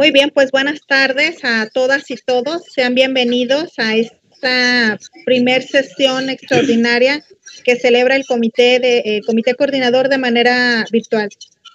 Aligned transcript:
Muy 0.00 0.12
bien, 0.12 0.30
pues 0.32 0.50
buenas 0.50 0.80
tardes 0.86 1.44
a 1.44 1.68
todas 1.68 2.10
y 2.10 2.16
todos. 2.16 2.62
Sean 2.74 2.94
bienvenidos 2.94 3.78
a 3.78 3.96
esta 3.96 4.98
primer 5.26 5.62
sesión 5.62 6.30
extraordinaria 6.30 7.22
que 7.64 7.76
celebra 7.76 8.16
el 8.16 8.24
comité 8.24 8.78
de 8.78 9.02
eh, 9.04 9.20
comité 9.26 9.54
coordinador 9.54 10.08
de 10.08 10.16
manera 10.16 10.86
virtual. 10.90 11.28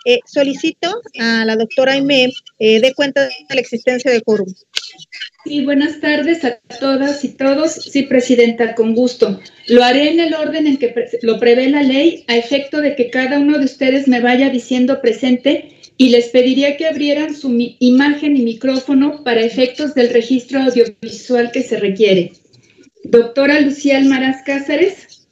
Eh, 0.06 0.22
solicito 0.26 1.04
a 1.20 1.46
la 1.46 1.56
doctora 1.56 1.92
Aimé 1.92 2.34
eh, 2.58 2.80
de 2.80 2.96
cuenta 2.96 3.26
de 3.26 3.32
la 3.48 3.62
existencia 3.62 4.09
de 4.09 4.23
quórum. 4.23 4.52
Sí, 5.44 5.64
buenas 5.64 6.00
tardes 6.00 6.44
a 6.46 6.57
todas 6.80 7.23
y 7.23 7.30
todos. 7.30 7.73
Sí, 7.73 8.02
Presidenta, 8.02 8.73
con 8.73 8.96
gusto. 8.96 9.39
Lo 9.68 9.84
haré 9.84 10.10
en 10.10 10.20
el 10.20 10.34
orden 10.34 10.66
en 10.66 10.78
que 10.78 10.96
lo 11.21 11.39
prevé 11.39 11.70
la 11.70 11.84
ley, 11.84 12.26
a 12.28 12.36
efecto 12.36 12.82
de 12.82 12.96
que 12.96 13.12
cada 13.12 13.38
uno 13.38 13.60
de 13.60 13.66
ustedes 13.66 14.07
me 14.07 14.20
vaya 14.20 14.50
diciendo 14.50 15.00
presente 15.00 15.75
y 15.98 16.09
les 16.09 16.30
pediría 16.30 16.77
que 16.77 16.88
abrieran 16.88 17.36
su 17.36 17.55
imagen 17.80 18.36
y 18.36 18.41
micrófono 18.41 19.23
para 19.23 19.41
efectos 19.41 19.95
del 19.95 20.09
registro 20.09 20.62
audiovisual 20.62 21.52
que 21.52 21.63
se 21.63 21.77
requiere. 21.77 22.34
Doctora 23.04 23.62
Lucía 23.62 23.98
Almaraz 23.98 24.44
Cáceres. 24.45 25.27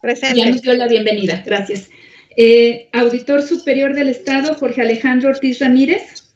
Presente. 0.00 0.38
Ya 0.38 0.50
nos 0.50 0.62
dio 0.62 0.74
la 0.74 0.88
bienvenida, 0.88 1.42
gracias. 1.46 1.88
Eh, 2.36 2.88
Auditor 2.92 3.42
Superior 3.42 3.94
del 3.94 4.08
Estado, 4.08 4.54
Jorge 4.54 4.82
Alejandro 4.82 5.30
Ortiz 5.30 5.60
Ramírez. 5.60 6.34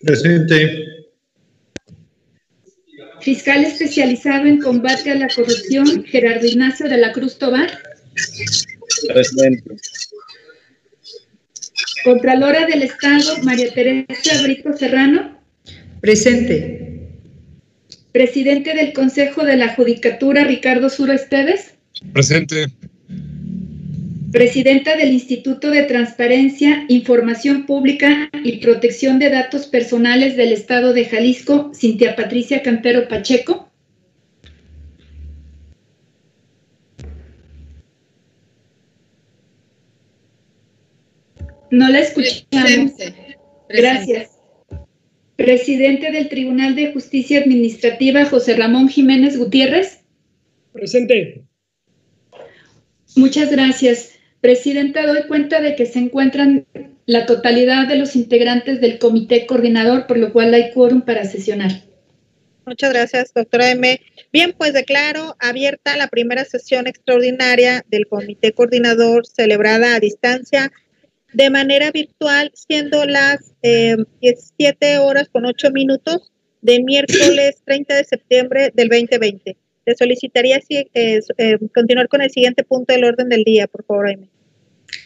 Presente. 0.00 0.84
Fiscal 3.20 3.64
especializado 3.64 4.46
en 4.46 4.60
combate 4.60 5.10
a 5.10 5.14
la 5.14 5.28
corrupción, 5.28 6.04
Gerardo 6.04 6.46
Ignacio 6.46 6.88
de 6.88 6.98
la 6.98 7.12
Cruz 7.12 7.38
Tobar. 7.38 7.70
Presente. 9.08 9.76
Contralora 12.04 12.66
del 12.66 12.82
Estado, 12.82 13.42
María 13.42 13.72
Teresa 13.72 14.42
Brito 14.42 14.72
Serrano. 14.76 15.38
Presente. 16.00 17.08
Presidente 18.12 18.74
del 18.74 18.92
Consejo 18.92 19.44
de 19.44 19.56
la 19.56 19.74
Judicatura, 19.74 20.44
Ricardo 20.44 20.88
Suro 20.88 21.12
Esteves. 21.12 21.74
Presente. 22.12 22.66
Presidenta 24.32 24.96
del 24.96 25.12
Instituto 25.12 25.70
de 25.70 25.82
Transparencia, 25.82 26.84
Información 26.88 27.66
Pública 27.66 28.30
y 28.44 28.58
Protección 28.58 29.18
de 29.18 29.30
Datos 29.30 29.66
Personales 29.66 30.36
del 30.36 30.52
Estado 30.52 30.92
de 30.92 31.04
Jalisco, 31.04 31.72
Cintia 31.74 32.14
Patricia 32.14 32.62
Campero 32.62 33.08
Pacheco. 33.08 33.69
No 41.70 41.88
la 41.88 42.00
escuchamos. 42.00 42.92
Gracias. 43.68 44.30
Presidente 45.36 46.10
del 46.10 46.28
Tribunal 46.28 46.74
de 46.74 46.92
Justicia 46.92 47.40
Administrativa, 47.40 48.26
José 48.26 48.56
Ramón 48.56 48.88
Jiménez 48.88 49.38
Gutiérrez. 49.38 50.00
Presente. 50.72 51.44
Muchas 53.16 53.50
gracias. 53.50 54.12
Presidenta, 54.40 55.06
doy 55.06 55.22
cuenta 55.28 55.60
de 55.60 55.76
que 55.76 55.86
se 55.86 55.98
encuentran 55.98 56.66
la 57.06 57.26
totalidad 57.26 57.88
de 57.88 57.96
los 57.96 58.16
integrantes 58.16 58.80
del 58.80 58.98
comité 58.98 59.46
coordinador, 59.46 60.06
por 60.06 60.18
lo 60.18 60.32
cual 60.32 60.54
hay 60.54 60.72
quórum 60.72 61.02
para 61.02 61.24
sesionar. 61.24 61.70
Muchas 62.66 62.92
gracias, 62.92 63.34
doctora 63.34 63.70
M. 63.70 64.00
Bien, 64.32 64.54
pues 64.56 64.72
declaro 64.72 65.36
abierta 65.40 65.96
la 65.96 66.08
primera 66.08 66.44
sesión 66.44 66.86
extraordinaria 66.86 67.84
del 67.88 68.06
comité 68.06 68.52
coordinador 68.52 69.26
celebrada 69.26 69.96
a 69.96 70.00
distancia 70.00 70.70
de 71.32 71.50
manera 71.50 71.90
virtual, 71.90 72.50
siendo 72.54 73.04
las 73.04 73.52
eh, 73.62 73.96
17 74.20 74.98
horas 74.98 75.28
con 75.28 75.46
8 75.46 75.70
minutos 75.70 76.32
de 76.62 76.82
miércoles 76.82 77.56
30 77.64 77.94
de 77.94 78.04
septiembre 78.04 78.72
del 78.74 78.88
2020. 78.88 79.56
Le 79.86 79.94
solicitaría 79.94 80.60
si, 80.60 80.76
eh, 80.76 81.20
eh, 81.38 81.58
continuar 81.74 82.08
con 82.08 82.22
el 82.22 82.30
siguiente 82.30 82.64
punto 82.64 82.92
del 82.92 83.04
orden 83.04 83.28
del 83.28 83.44
día, 83.44 83.66
por 83.66 83.84
favor, 83.84 84.08
Aime. 84.08 84.28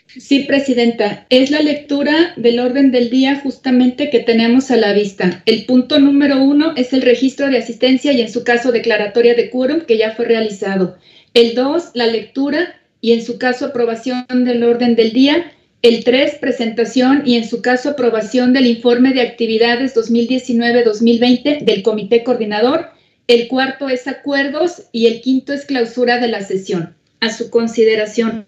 Sí, 0.07 0.41
Presidenta, 0.41 1.27
es 1.29 1.51
la 1.51 1.61
lectura 1.61 2.35
del 2.37 2.61
orden 2.61 2.93
del 2.93 3.11
día 3.11 3.41
justamente 3.41 4.11
que 4.11 4.21
tenemos 4.21 4.71
a 4.71 4.77
la 4.77 4.93
vista. 4.93 5.43
El 5.45 5.67
punto 5.67 5.99
número 5.99 6.43
uno 6.43 6.73
es 6.77 6.93
el 6.93 7.03
registro 7.03 7.49
de 7.49 7.59
asistencia 7.59 8.13
y 8.13 8.21
en 8.21 8.31
su 8.31 8.45
caso 8.45 8.71
declaratoria 8.71 9.35
de 9.35 9.51
quórum 9.51 9.81
que 9.81 9.99
ya 9.99 10.13
fue 10.13 10.27
realizado. 10.27 10.97
El 11.35 11.55
dos, 11.55 11.91
la 11.95 12.07
lectura 12.07 12.77
y 13.01 13.13
en 13.13 13.23
su 13.23 13.39
caso 13.39 13.67
aprobación 13.67 14.25
del 14.31 14.63
orden 14.63 14.95
del 14.95 15.13
día. 15.13 15.53
El 15.85 16.03
tres, 16.03 16.37
presentación 16.37 17.25
y 17.27 17.37
en 17.37 17.47
su 17.47 17.61
caso 17.61 17.91
aprobación 17.91 18.55
del 18.55 18.65
informe 18.65 19.13
de 19.13 19.21
actividades 19.21 19.95
2019-2020 19.95 21.61
del 21.61 21.83
Comité 21.83 22.25
Coordinador. 22.25 22.89
El 23.27 23.49
cuarto 23.49 23.91
es 23.91 24.09
acuerdos 24.09 24.85
y 24.93 25.09
el 25.09 25.21
quinto 25.21 25.53
es 25.53 25.67
clausura 25.67 26.19
de 26.21 26.29
la 26.29 26.43
sesión. 26.43 26.97
A 27.21 27.31
su 27.31 27.51
consideración. 27.51 28.47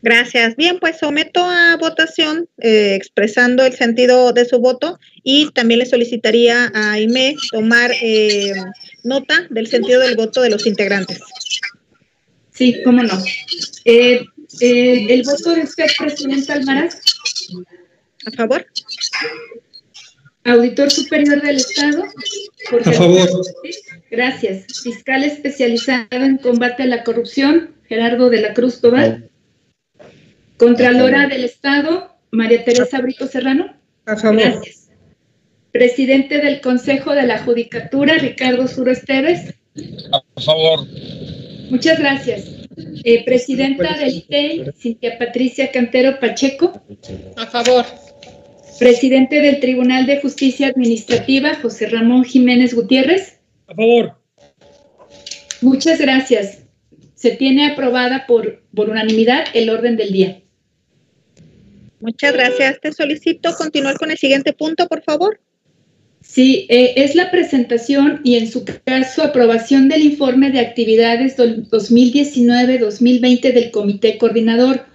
Gracias. 0.00 0.56
Bien, 0.56 0.78
pues 0.80 1.00
someto 1.00 1.44
a 1.44 1.76
votación 1.76 2.48
eh, 2.62 2.94
expresando 2.94 3.66
el 3.66 3.74
sentido 3.74 4.32
de 4.32 4.46
su 4.46 4.58
voto 4.58 4.98
y 5.22 5.50
también 5.50 5.80
le 5.80 5.86
solicitaría 5.86 6.72
a 6.74 6.92
Aime 6.92 7.36
tomar 7.52 7.90
eh, 8.00 8.54
nota 9.02 9.48
del 9.50 9.66
sentido 9.66 10.00
del 10.00 10.16
voto 10.16 10.40
de 10.40 10.48
los 10.48 10.66
integrantes. 10.66 11.20
Sí, 12.54 12.80
cómo 12.84 13.02
no. 13.02 13.22
Eh, 13.84 14.24
el 14.60 15.22
voto 15.22 15.54
de 15.54 15.62
usted, 15.62 15.86
Presidenta 15.98 16.54
Almaraz. 16.54 17.00
A 18.26 18.30
favor. 18.30 18.66
Auditor 20.44 20.90
Superior 20.90 21.40
del 21.42 21.56
Estado. 21.56 22.04
a 22.04 22.92
favor. 22.92 23.28
Gracias. 24.10 24.66
Fiscal 24.82 25.24
especializado 25.24 26.06
en 26.12 26.38
combate 26.38 26.82
a 26.82 26.86
la 26.86 27.02
corrupción, 27.02 27.74
Gerardo 27.88 28.30
de 28.30 28.42
la 28.42 28.54
Cruz 28.54 28.80
Tobar. 28.80 29.22
Contralora 30.56 31.26
del 31.26 31.44
Estado, 31.44 32.16
María 32.30 32.64
Teresa 32.64 33.00
Brito 33.00 33.26
Serrano. 33.26 33.74
A 34.06 34.16
favor. 34.16 34.40
Gracias. 34.40 34.90
Presidente 35.72 36.38
del 36.38 36.60
Consejo 36.60 37.12
de 37.14 37.26
la 37.26 37.42
Judicatura, 37.42 38.14
Ricardo 38.18 38.68
Suro 38.68 38.92
Esteves. 38.92 39.54
A 40.12 40.40
favor. 40.40 40.86
Muchas 41.70 41.98
gracias. 41.98 42.63
Eh, 42.76 43.24
presidenta 43.24 43.96
del 43.96 44.14
ITEI, 44.16 44.72
Cintia 44.76 45.18
Patricia 45.18 45.70
Cantero 45.70 46.18
Pacheco. 46.18 46.72
A 47.36 47.46
favor. 47.46 47.84
Presidente 48.78 49.40
del 49.40 49.60
Tribunal 49.60 50.06
de 50.06 50.20
Justicia 50.20 50.68
Administrativa, 50.68 51.54
José 51.56 51.88
Ramón 51.88 52.24
Jiménez 52.24 52.74
Gutiérrez. 52.74 53.40
A 53.68 53.74
favor. 53.74 54.18
Muchas 55.60 56.00
gracias. 56.00 56.66
Se 57.14 57.30
tiene 57.30 57.66
aprobada 57.66 58.26
por, 58.26 58.62
por 58.74 58.90
unanimidad 58.90 59.44
el 59.54 59.70
orden 59.70 59.96
del 59.96 60.12
día. 60.12 60.42
Muchas 62.00 62.32
gracias. 62.34 62.80
Te 62.80 62.92
solicito 62.92 63.54
continuar 63.56 63.96
con 63.96 64.10
el 64.10 64.18
siguiente 64.18 64.52
punto, 64.52 64.88
por 64.88 65.02
favor. 65.02 65.40
Sí, 66.26 66.66
eh, 66.70 66.94
es 66.96 67.14
la 67.14 67.30
presentación 67.30 68.22
y 68.24 68.36
en 68.36 68.50
su 68.50 68.64
caso 68.64 69.22
aprobación 69.22 69.88
del 69.88 70.02
informe 70.02 70.50
de 70.50 70.60
actividades 70.60 71.36
2019-2020 71.36 73.52
del 73.52 73.70
Comité 73.70 74.16
Coordinador. 74.16 74.86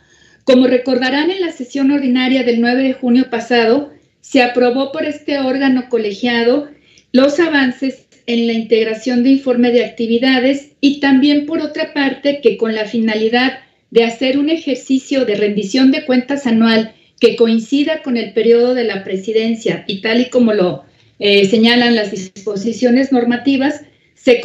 Como 0.44 0.66
recordarán 0.68 1.30
en 1.30 1.42
la 1.42 1.52
sesión 1.52 1.92
ordinaria 1.92 2.44
del 2.44 2.60
9 2.60 2.84
de 2.84 2.94
junio 2.94 3.30
pasado, 3.30 3.92
se 4.20 4.42
aprobó 4.42 4.92
por 4.92 5.06
este 5.06 5.40
órgano 5.40 5.88
colegiado 5.88 6.68
los 7.14 7.40
avances 7.40 8.08
en 8.26 8.48
la 8.48 8.54
integración 8.54 9.24
de 9.24 9.30
informe 9.30 9.72
de 9.72 9.86
actividades 9.86 10.72
y 10.82 11.00
también 11.00 11.46
por 11.46 11.62
otra 11.62 11.94
parte 11.94 12.42
que 12.42 12.58
con 12.58 12.74
la 12.74 12.86
finalidad 12.86 13.60
de 13.92 14.04
hacer 14.04 14.40
un 14.40 14.50
ejercicio 14.50 15.26
de 15.26 15.36
rendición 15.36 15.92
de 15.92 16.06
cuentas 16.06 16.48
anual 16.48 16.96
que 17.20 17.36
coincida 17.36 18.02
con 18.02 18.18
el 18.18 18.34
periodo 18.34 18.74
de 18.74 18.84
la 18.84 19.04
presidencia 19.04 19.84
y 19.88 20.02
tal 20.02 20.22
y 20.22 20.30
como 20.30 20.54
lo 20.54 20.89
eh, 21.20 21.48
señalan 21.48 21.96
las 21.96 22.12
disposiciones 22.12 23.12
normativas, 23.12 23.82
se 24.16 24.42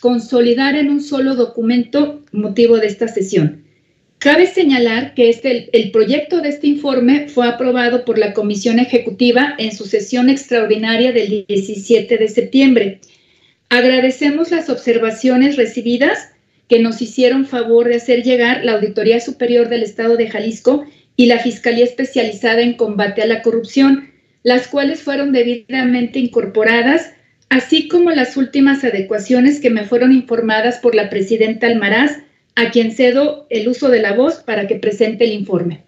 consolidar 0.00 0.74
en 0.74 0.90
un 0.90 1.00
solo 1.00 1.34
documento 1.34 2.24
motivo 2.32 2.78
de 2.78 2.86
esta 2.86 3.08
sesión. 3.08 3.64
Cabe 4.18 4.46
señalar 4.46 5.14
que 5.14 5.28
este, 5.28 5.68
el 5.72 5.90
proyecto 5.90 6.40
de 6.40 6.48
este 6.48 6.66
informe 6.66 7.28
fue 7.28 7.46
aprobado 7.46 8.04
por 8.04 8.18
la 8.18 8.32
Comisión 8.32 8.78
Ejecutiva 8.78 9.54
en 9.58 9.76
su 9.76 9.84
sesión 9.84 10.30
extraordinaria 10.30 11.12
del 11.12 11.44
17 11.46 12.16
de 12.16 12.28
septiembre. 12.28 13.00
Agradecemos 13.68 14.50
las 14.50 14.70
observaciones 14.70 15.56
recibidas 15.56 16.30
que 16.68 16.80
nos 16.80 17.02
hicieron 17.02 17.46
favor 17.46 17.88
de 17.88 17.96
hacer 17.96 18.22
llegar 18.22 18.64
la 18.64 18.72
Auditoría 18.72 19.20
Superior 19.20 19.68
del 19.68 19.82
Estado 19.82 20.16
de 20.16 20.28
Jalisco 20.28 20.84
y 21.16 21.26
la 21.26 21.38
Fiscalía 21.38 21.84
Especializada 21.84 22.62
en 22.62 22.74
Combate 22.74 23.22
a 23.22 23.26
la 23.26 23.42
Corrupción, 23.42 24.10
las 24.46 24.68
cuales 24.68 25.02
fueron 25.02 25.32
debidamente 25.32 26.20
incorporadas, 26.20 27.12
así 27.48 27.88
como 27.88 28.12
las 28.12 28.36
últimas 28.36 28.84
adecuaciones 28.84 29.58
que 29.58 29.70
me 29.70 29.82
fueron 29.82 30.12
informadas 30.12 30.78
por 30.78 30.94
la 30.94 31.10
presidenta 31.10 31.66
Almaraz, 31.66 32.20
a 32.54 32.70
quien 32.70 32.92
cedo 32.92 33.48
el 33.50 33.66
uso 33.66 33.88
de 33.88 34.00
la 34.00 34.12
voz 34.12 34.36
para 34.36 34.68
que 34.68 34.76
presente 34.76 35.24
el 35.24 35.32
informe. 35.32 35.85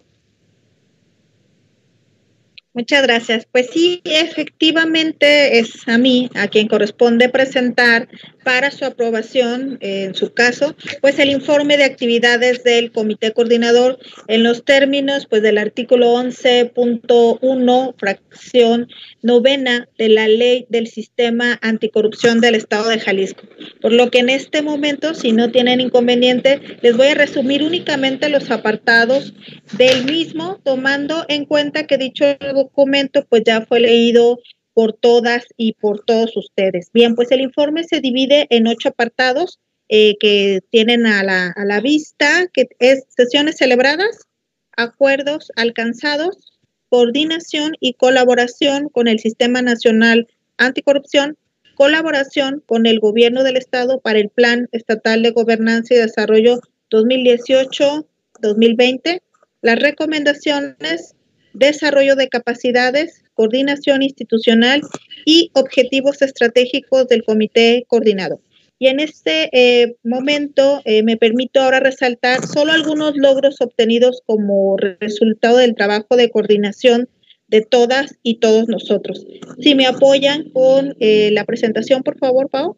Muchas 2.79 3.03
gracias. 3.03 3.45
Pues 3.51 3.71
sí, 3.73 4.01
efectivamente 4.05 5.59
es 5.59 5.89
a 5.89 5.99
mí 5.99 6.31
a 6.37 6.47
quien 6.47 6.69
corresponde 6.69 7.29
presentar 7.29 8.07
para 8.45 8.71
su 8.71 8.85
aprobación, 8.85 9.79
en 9.81 10.15
su 10.15 10.33
caso, 10.33 10.77
pues 11.01 11.19
el 11.19 11.29
informe 11.31 11.77
de 11.77 11.83
actividades 11.83 12.63
del 12.63 12.93
comité 12.93 13.33
coordinador 13.33 13.99
en 14.29 14.45
los 14.45 14.65
términos 14.65 15.27
pues 15.29 15.43
del 15.43 15.59
artículo 15.59 16.15
11.1, 16.15 17.95
fracción 17.99 18.89
novena 19.23 19.89
de 19.99 20.09
la 20.09 20.29
ley 20.29 20.67
del 20.69 20.87
sistema 20.87 21.59
anticorrupción 21.63 22.41
del 22.41 22.55
Estado 22.55 22.89
de 22.89 23.01
Jalisco. 23.01 23.43
Por 23.81 23.93
lo 23.93 24.11
que 24.11 24.21
en 24.21 24.29
este 24.29 24.63
momento, 24.63 25.15
si 25.15 25.33
no 25.33 25.51
tienen 25.51 25.81
inconveniente, 25.81 26.61
les 26.83 26.97
voy 26.97 27.09
a 27.09 27.15
resumir 27.15 27.63
únicamente 27.63 28.29
los 28.29 28.51
apartados 28.51 29.35
del 29.77 30.05
mismo, 30.05 30.61
tomando 30.65 31.25
en 31.29 31.45
cuenta 31.45 31.87
que 31.87 31.99
dicho 31.99 32.25
documento 32.55 33.27
pues 33.29 33.43
ya 33.45 33.67
fue 33.67 33.81
leído 33.81 34.39
por 34.75 34.93
todas 34.93 35.45
y 35.57 35.73
por 35.73 36.05
todos 36.05 36.37
ustedes. 36.37 36.91
Bien, 36.93 37.17
pues 37.17 37.33
el 37.33 37.41
informe 37.41 37.83
se 37.85 38.01
divide 38.01 38.47
en 38.51 38.69
ocho 38.69 38.91
apartados 38.91 39.59
eh, 39.89 40.17
que 40.21 40.61
tienen 40.71 41.07
a 41.07 41.25
la, 41.25 41.49
a 41.49 41.65
la 41.65 41.81
vista, 41.81 42.47
que 42.53 42.69
es 42.79 43.05
sesiones 43.09 43.57
celebradas, 43.57 44.29
acuerdos 44.77 45.51
alcanzados, 45.57 46.58
coordinación 46.89 47.73
y 47.81 47.95
colaboración 47.95 48.89
con 48.89 49.09
el 49.09 49.19
Sistema 49.19 49.61
Nacional 49.63 50.29
Anticorrupción, 50.57 51.37
colaboración 51.75 52.63
con 52.67 52.87
el 52.87 53.01
Gobierno 53.01 53.43
del 53.45 53.57
Estado 53.57 54.01
para 54.01 54.19
el 54.19 54.31
Plan 54.31 54.69
Estatal 54.73 55.23
de 55.23 55.31
Gobernanza 55.31 55.95
y 55.95 55.99
Desarrollo 55.99 56.61
2018-2020, 56.91 59.21
las 59.63 59.79
recomendaciones, 59.79 61.15
desarrollo 61.53 62.17
de 62.17 62.29
capacidades, 62.29 63.23
coordinación 63.35 64.03
institucional 64.03 64.81
y 65.25 65.53
objetivos 65.55 66.21
estratégicos 66.23 67.07
del 67.09 67.25
Comité 67.25 67.85
Coordinador. 67.87 68.41
Y 68.79 68.87
en 68.87 69.01
este 69.01 69.49
eh, 69.53 69.97
momento 70.05 70.81
eh, 70.85 71.03
me 71.03 71.17
permito 71.17 71.61
ahora 71.61 71.81
resaltar 71.81 72.47
solo 72.47 72.73
algunos 72.73 73.17
logros 73.17 73.61
obtenidos 73.61 74.23
como 74.25 74.77
resultado 74.77 75.57
del 75.57 75.75
trabajo 75.75 76.17
de 76.17 76.31
coordinación 76.31 77.09
de 77.49 77.63
todas 77.63 78.19
y 78.23 78.37
todos 78.37 78.69
nosotros. 78.69 79.27
Si 79.59 79.75
me 79.75 79.87
apoyan 79.87 80.51
con 80.51 80.95
eh, 81.01 81.31
la 81.33 81.45
presentación, 81.45 82.03
por 82.03 82.19
favor, 82.19 82.49
Pau. 82.51 82.77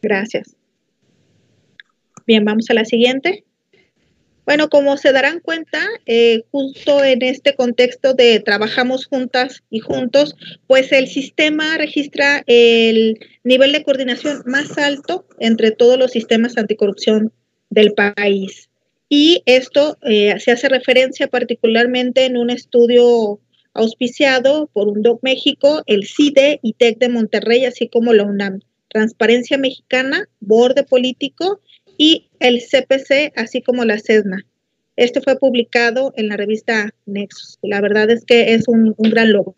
Gracias. 0.00 0.56
Bien, 2.26 2.44
vamos 2.44 2.70
a 2.70 2.74
la 2.74 2.84
siguiente. 2.84 3.44
Bueno, 4.44 4.68
como 4.68 4.96
se 4.96 5.12
darán 5.12 5.38
cuenta, 5.38 5.86
eh, 6.06 6.42
justo 6.50 7.04
en 7.04 7.22
este 7.22 7.54
contexto 7.54 8.12
de 8.14 8.40
trabajamos 8.40 9.06
juntas 9.06 9.62
y 9.70 9.78
juntos, 9.78 10.34
pues 10.66 10.90
el 10.90 11.06
sistema 11.06 11.78
registra 11.78 12.42
el 12.46 13.20
nivel 13.44 13.70
de 13.72 13.84
coordinación 13.84 14.42
más 14.46 14.76
alto 14.78 15.26
entre 15.38 15.70
todos 15.70 15.96
los 15.96 16.10
sistemas 16.10 16.56
anticorrupción 16.56 17.32
del 17.70 17.92
país. 17.92 18.68
Y 19.08 19.42
esto 19.46 19.96
eh, 20.02 20.34
se 20.40 20.50
hace 20.50 20.68
referencia 20.68 21.28
particularmente 21.28 22.24
en 22.24 22.36
un 22.36 22.50
estudio 22.50 23.38
auspiciado 23.74 24.68
por 24.72 24.88
UNDOC 24.88 25.22
México, 25.22 25.82
el 25.86 26.06
CIDE 26.06 26.58
y 26.62 26.72
TEC 26.72 26.98
de 26.98 27.08
Monterrey, 27.08 27.64
así 27.64 27.88
como 27.88 28.12
la 28.12 28.24
UNAM. 28.24 28.60
Transparencia 28.88 29.56
Mexicana, 29.56 30.28
Borde 30.40 30.82
Político 30.82 31.60
y 32.02 32.26
el 32.40 32.58
CPC, 32.58 33.32
así 33.36 33.62
como 33.62 33.84
la 33.84 33.96
CESNA. 33.96 34.44
Este 34.96 35.20
fue 35.20 35.38
publicado 35.38 36.12
en 36.16 36.28
la 36.30 36.36
revista 36.36 36.90
Nexus. 37.06 37.60
La 37.62 37.80
verdad 37.80 38.10
es 38.10 38.24
que 38.24 38.54
es 38.54 38.66
un, 38.66 38.96
gran 38.98 39.32
logro. 39.32 39.54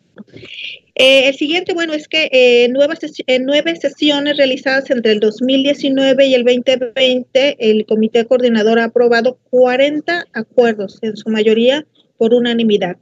Eh, 0.93 1.27
el 1.27 1.33
siguiente, 1.33 1.73
bueno, 1.73 1.93
es 1.93 2.07
que 2.07 2.29
eh, 2.31 2.67
nuevas 2.69 2.99
en 3.25 3.45
nueve 3.45 3.75
sesiones 3.77 4.37
realizadas 4.37 4.91
entre 4.91 5.13
el 5.13 5.21
2019 5.21 6.27
y 6.27 6.35
el 6.35 6.43
2020, 6.43 7.55
el 7.57 7.83
Comité 7.87 8.25
Coordinador 8.25 8.77
ha 8.77 8.85
aprobado 8.85 9.39
40 9.49 10.25
acuerdos, 10.31 10.99
en 11.01 11.17
su 11.17 11.31
mayoría 11.31 11.87
por 12.15 12.35
unanimidad. 12.35 12.97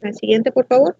La 0.00 0.12
siguiente, 0.12 0.50
por 0.50 0.66
favor. 0.66 0.96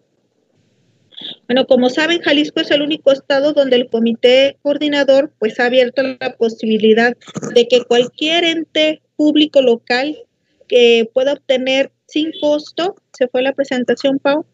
Bueno, 1.46 1.66
como 1.66 1.90
saben, 1.90 2.20
Jalisco 2.20 2.60
es 2.60 2.70
el 2.70 2.82
único 2.82 3.12
estado 3.12 3.52
donde 3.52 3.76
el 3.76 3.88
comité 3.88 4.56
coordinador 4.62 5.32
pues 5.38 5.60
ha 5.60 5.66
abierto 5.66 6.02
la 6.02 6.36
posibilidad 6.36 7.16
de 7.54 7.68
que 7.68 7.84
cualquier 7.84 8.44
ente 8.44 9.02
público 9.16 9.60
local 9.60 10.16
que 10.68 11.10
pueda 11.12 11.32
obtener 11.32 11.90
sin 12.06 12.32
costo, 12.40 12.96
se 13.12 13.28
fue 13.28 13.42
la 13.42 13.52
presentación, 13.52 14.18
Pau. 14.18 14.44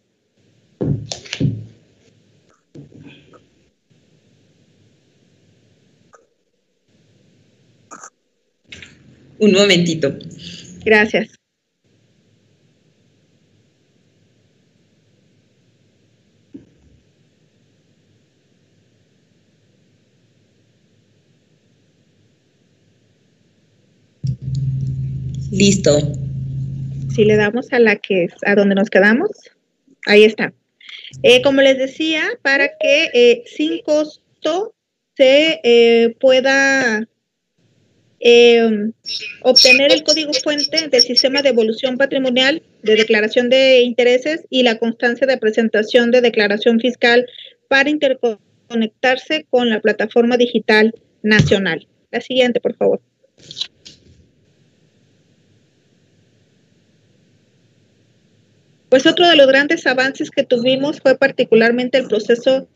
Un 9.38 9.52
momentito. 9.52 10.16
Gracias. 10.84 11.35
Listo. 25.66 25.98
Si 27.12 27.24
le 27.24 27.34
damos 27.34 27.72
a 27.72 27.80
la 27.80 27.96
que 27.96 28.24
es, 28.24 28.32
a 28.44 28.54
donde 28.54 28.76
nos 28.76 28.88
quedamos, 28.88 29.30
ahí 30.06 30.22
está. 30.22 30.52
Eh, 31.24 31.42
como 31.42 31.60
les 31.60 31.76
decía, 31.76 32.22
para 32.40 32.68
que 32.78 33.10
eh, 33.12 33.42
sin 33.46 33.82
costo 33.82 34.76
se 35.16 35.58
eh, 35.64 36.14
pueda 36.20 37.08
obtener 39.42 39.92
el 39.92 40.04
código 40.04 40.32
fuente 40.34 40.86
del 40.88 41.00
sistema 41.00 41.42
de 41.42 41.48
evolución 41.48 41.96
patrimonial 41.98 42.62
de 42.82 42.94
declaración 42.94 43.50
de 43.50 43.80
intereses 43.80 44.46
y 44.48 44.62
la 44.62 44.78
constancia 44.78 45.26
de 45.26 45.36
presentación 45.36 46.12
de 46.12 46.20
declaración 46.20 46.78
fiscal 46.78 47.26
para 47.68 47.90
interconectarse 47.90 49.46
con 49.50 49.68
la 49.68 49.80
plataforma 49.80 50.36
digital 50.36 50.94
nacional. 51.22 51.88
La 52.12 52.20
siguiente, 52.20 52.60
por 52.60 52.76
favor. 52.76 53.00
Pues 58.96 59.04
otro 59.04 59.28
de 59.28 59.36
los 59.36 59.46
grandes 59.46 59.86
avances 59.86 60.30
que 60.30 60.42
tuvimos 60.42 61.00
fue 61.00 61.18
particularmente 61.18 61.98
el 61.98 62.08
proceso 62.08 62.66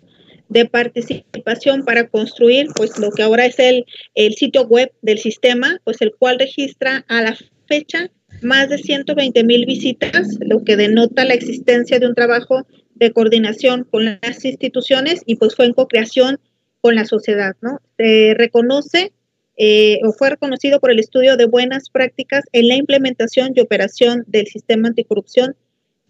de 0.51 0.67
participación 0.67 1.83
para 1.87 2.09
construir 2.09 2.67
pues 2.77 2.99
lo 2.99 3.11
que 3.11 3.23
ahora 3.23 3.47
es 3.47 3.59
el, 3.59 3.87
el 4.15 4.35
sitio 4.35 4.67
web 4.67 4.93
del 5.01 5.17
sistema, 5.17 5.81
pues 5.83 6.03
el 6.03 6.13
cual 6.15 6.39
registra 6.39 7.07
a 7.09 7.23
la 7.23 7.39
fecha 7.67 8.11
más 8.43 8.69
de 8.69 8.77
120 8.77 9.45
mil 9.45 9.65
visitas, 9.65 10.29
lo 10.41 10.63
que 10.63 10.77
denota 10.77 11.25
la 11.25 11.33
existencia 11.33 11.99
de 11.99 12.09
un 12.09 12.15
trabajo 12.15 12.67
de 12.97 13.13
coordinación 13.15 13.85
con 13.91 14.05
las 14.05 14.45
instituciones 14.45 15.23
y 15.25 15.37
pues 15.37 15.57
fue 15.57 15.65
en 15.65 15.73
co-creación 15.73 16.39
con 16.83 16.97
la 16.97 17.07
sociedad, 17.07 17.57
¿no? 17.63 17.81
Se 17.97 18.35
reconoce 18.37 19.11
eh, 19.57 20.01
o 20.05 20.13
fue 20.13 20.29
reconocido 20.29 20.81
por 20.81 20.91
el 20.91 20.99
estudio 20.99 21.39
de 21.39 21.47
buenas 21.47 21.89
prácticas 21.89 22.45
en 22.53 22.69
la 22.69 22.77
implementación 22.77 23.53
y 23.55 23.61
operación 23.61 24.25
del 24.27 24.49
sistema 24.49 24.89
anticorrupción 24.89 25.57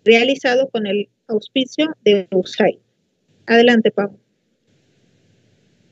realizado 0.04 0.69
con 0.69 0.87
el 0.87 1.09
auspicio 1.26 1.88
de 2.04 2.28
USAID. 2.30 2.76
Adelante, 3.47 3.90
Pablo. 3.90 4.21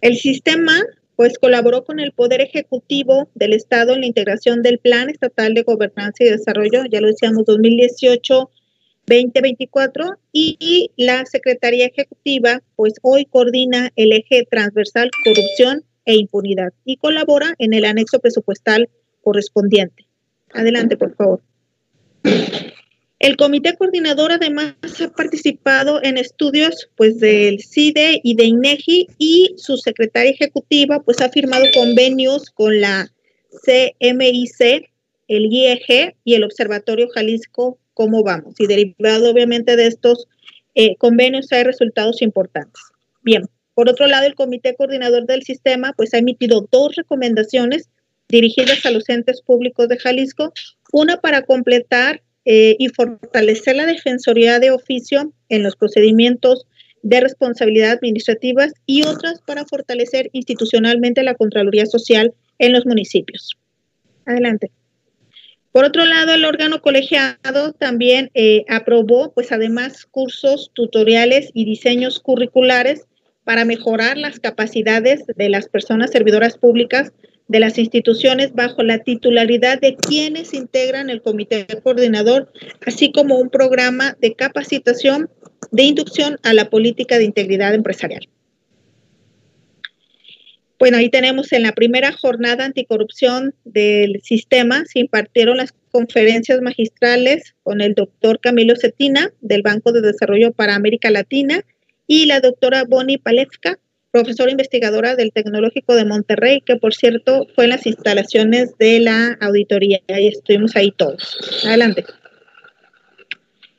El 0.01 0.17
sistema, 0.17 0.81
pues, 1.17 1.39
colaboró 1.39 1.85
con 1.85 1.99
el 1.99 2.13
Poder 2.13 2.41
Ejecutivo 2.41 3.29
del 3.35 3.53
Estado 3.53 3.95
en 3.95 4.01
la 4.01 4.07
integración 4.07 4.63
del 4.63 4.79
Plan 4.79 5.11
Estatal 5.11 5.55
de 5.55 5.63
Gobernanza 5.63 6.23
y 6.23 6.31
Desarrollo, 6.31 6.85
ya 6.91 7.01
lo 7.01 7.09
decíamos, 7.09 7.45
2018-2024, 7.47 10.17
y 10.33 10.93
la 10.97 11.27
Secretaría 11.27 11.87
Ejecutiva, 11.87 12.63
pues, 12.77 12.95
hoy 13.03 13.25
coordina 13.25 13.91
el 13.97 14.13
eje 14.13 14.47
transversal 14.49 15.11
corrupción 15.25 15.83
e 16.05 16.15
impunidad 16.15 16.73
y 16.85 16.97
colabora 16.97 17.55
en 17.59 17.75
el 17.75 17.85
anexo 17.85 18.21
presupuestal 18.21 18.89
correspondiente. 19.23 20.07
Adelante, 20.55 20.97
por 20.97 21.17
favor. 21.17 21.43
El 23.19 23.37
comité 23.37 23.77
coordinador 23.77 24.31
además 24.31 24.75
ha 25.01 25.09
participado 25.09 26.01
en 26.03 26.19
estudios 26.19 26.89
pues 26.97 27.19
del 27.19 27.61
CIDE 27.61 28.21
y 28.23 28.37
de 28.37 28.45
INEGI 28.45 29.09
y 29.19 29.55
su 29.57 29.77
secretaria 29.77 30.31
ejecutiva 30.31 31.03
pues 31.03 31.21
ha 31.21 31.29
firmado 31.29 31.65
convenios 31.75 32.51
con 32.51 32.81
la 32.81 33.13
CMIC, 33.65 34.89
el 35.27 35.47
IEG 35.53 36.15
y 36.23 36.35
el 36.35 36.45
Observatorio 36.45 37.09
Jalisco 37.09 37.79
Cómo 37.93 38.23
Vamos. 38.23 38.55
Y 38.61 38.69
derivado 38.69 39.31
obviamente 39.31 39.75
de 39.75 39.89
estos 39.89 40.29
eh, 40.77 40.95
convenios 40.97 41.51
hay 41.51 41.65
resultados 41.65 42.23
importantes. 42.23 42.81
Bien, 43.23 43.43
por 43.75 43.89
otro 43.89 44.07
lado, 44.07 44.27
el 44.27 44.37
comité 44.37 44.77
coordinador 44.77 45.27
del 45.27 45.43
sistema 45.43 45.93
pues 45.97 46.15
ha 46.15 46.19
emitido 46.19 46.69
dos 46.71 46.95
recomendaciones 46.95 47.89
dirigidas 48.29 48.87
a 48.87 48.93
los 48.93 49.09
entes 49.09 49.43
públicos 49.43 49.89
de 49.89 49.99
Jalisco, 49.99 50.53
una 50.93 51.21
para 51.21 51.43
completar 51.43 52.23
eh, 52.51 52.77
y 52.79 52.89
fortalecer 52.89 53.77
la 53.77 53.85
defensoría 53.85 54.59
de 54.59 54.71
oficio 54.71 55.35
en 55.51 55.63
los 55.63 55.77
procedimientos 55.77 56.67
de 57.03 57.21
responsabilidad 57.21 57.91
administrativas 57.93 58.73
y 58.87 59.03
otras 59.03 59.43
para 59.47 59.67
fortalecer 59.67 60.31
institucionalmente 60.33 61.23
la 61.23 61.35
Contraloría 61.35 61.85
Social 61.85 62.33
en 62.59 62.73
los 62.73 62.87
municipios. 62.87 63.59
Adelante. 64.25 64.71
Por 65.73 65.85
otro 65.85 66.07
lado, 66.07 66.33
el 66.33 66.47
órgano 66.47 66.81
colegiado 66.81 67.75
también 67.79 68.31
eh, 68.33 68.65
aprobó, 68.71 69.31
pues 69.35 69.53
además, 69.53 70.07
cursos, 70.07 70.71
tutoriales 70.73 71.51
y 71.53 71.67
diseños 71.67 72.19
curriculares 72.19 73.07
para 73.45 73.67
mejorar 73.67 74.17
las 74.17 74.41
capacidades 74.41 75.27
de 75.27 75.49
las 75.51 75.69
personas 75.69 76.13
servidoras 76.13 76.57
públicas 76.57 77.13
de 77.49 77.61
las 77.61 77.79
instituciones 77.79 78.53
bajo 78.55 78.83
la 78.83 78.99
titularidad 78.99 79.81
de 79.81 79.97
quienes 79.97 80.55
integran 80.55 81.11
el 81.11 81.23
comité 81.23 81.67
coordinador, 81.83 82.53
así 82.87 83.11
como 83.11 83.39
un 83.39 83.49
programa 83.49 84.17
de 84.21 84.35
capacitación 84.35 85.31
de 85.73 85.83
inducción 85.85 86.39
a 86.43 86.53
la 86.53 86.71
política 86.71 87.19
de 87.19 87.25
integridad 87.25 87.75
empresarial. 87.75 88.29
Bueno, 90.79 90.99
ahí 90.99 91.11
tenemos 91.11 91.53
en 91.53 91.65
la 91.65 91.73
primera 91.73 92.13
jornada 92.13 92.65
anticorrupción 92.65 93.53
del 93.65 94.21
sistema, 94.23 94.85
se 94.85 95.01
impartieron 95.01 95.57
las 95.57 95.75
conferencias 95.91 96.61
magistrales 96.61 97.57
con 97.65 97.81
el 97.81 97.95
doctor 97.95 98.39
Camilo 98.39 98.77
Cetina 98.77 99.33
del 99.41 99.63
Banco 99.63 99.91
de 99.91 100.03
Desarrollo 100.03 100.53
para 100.53 100.77
América 100.77 101.11
Latina 101.11 101.65
y 102.07 102.27
la 102.27 102.41
doctora 102.41 102.85
Bonnie 102.85 103.19
Palevka, 103.19 103.79
profesora 104.19 104.51
investigadora 104.51 105.15
del 105.15 105.33
Tecnológico 105.33 105.95
de 105.95 106.05
Monterrey, 106.05 106.61
que 106.61 106.75
por 106.75 106.93
cierto 106.93 107.47
fue 107.55 107.65
en 107.65 107.71
las 107.71 107.87
instalaciones 107.87 108.77
de 108.77 108.99
la 108.99 109.39
auditoría 109.41 110.01
y 110.09 110.27
estuvimos 110.27 110.75
ahí 110.75 110.91
todos. 110.91 111.39
Adelante. 111.65 112.05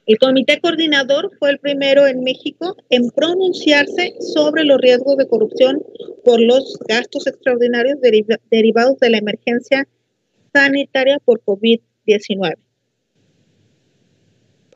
El 0.06 0.18
comité 0.18 0.62
coordinador 0.62 1.30
fue 1.40 1.50
el 1.52 1.60
primero 1.60 2.08
en 2.08 2.24
México 2.24 2.78
en 2.90 3.10
pronunciarse 3.10 4.14
sobre 4.34 4.64
los 4.64 4.80
riesgos 4.80 5.18
de 5.18 5.28
corrupción 5.28 5.84
por 6.24 6.40
los 6.40 6.80
gastos 6.88 7.28
extraordinarios 7.28 7.98
derivados 8.50 8.98
de 9.00 9.10
la 9.10 9.18
emergencia 9.18 9.88
sanitaria 10.54 11.20
por 11.26 11.42
COVID-19. 11.42 12.56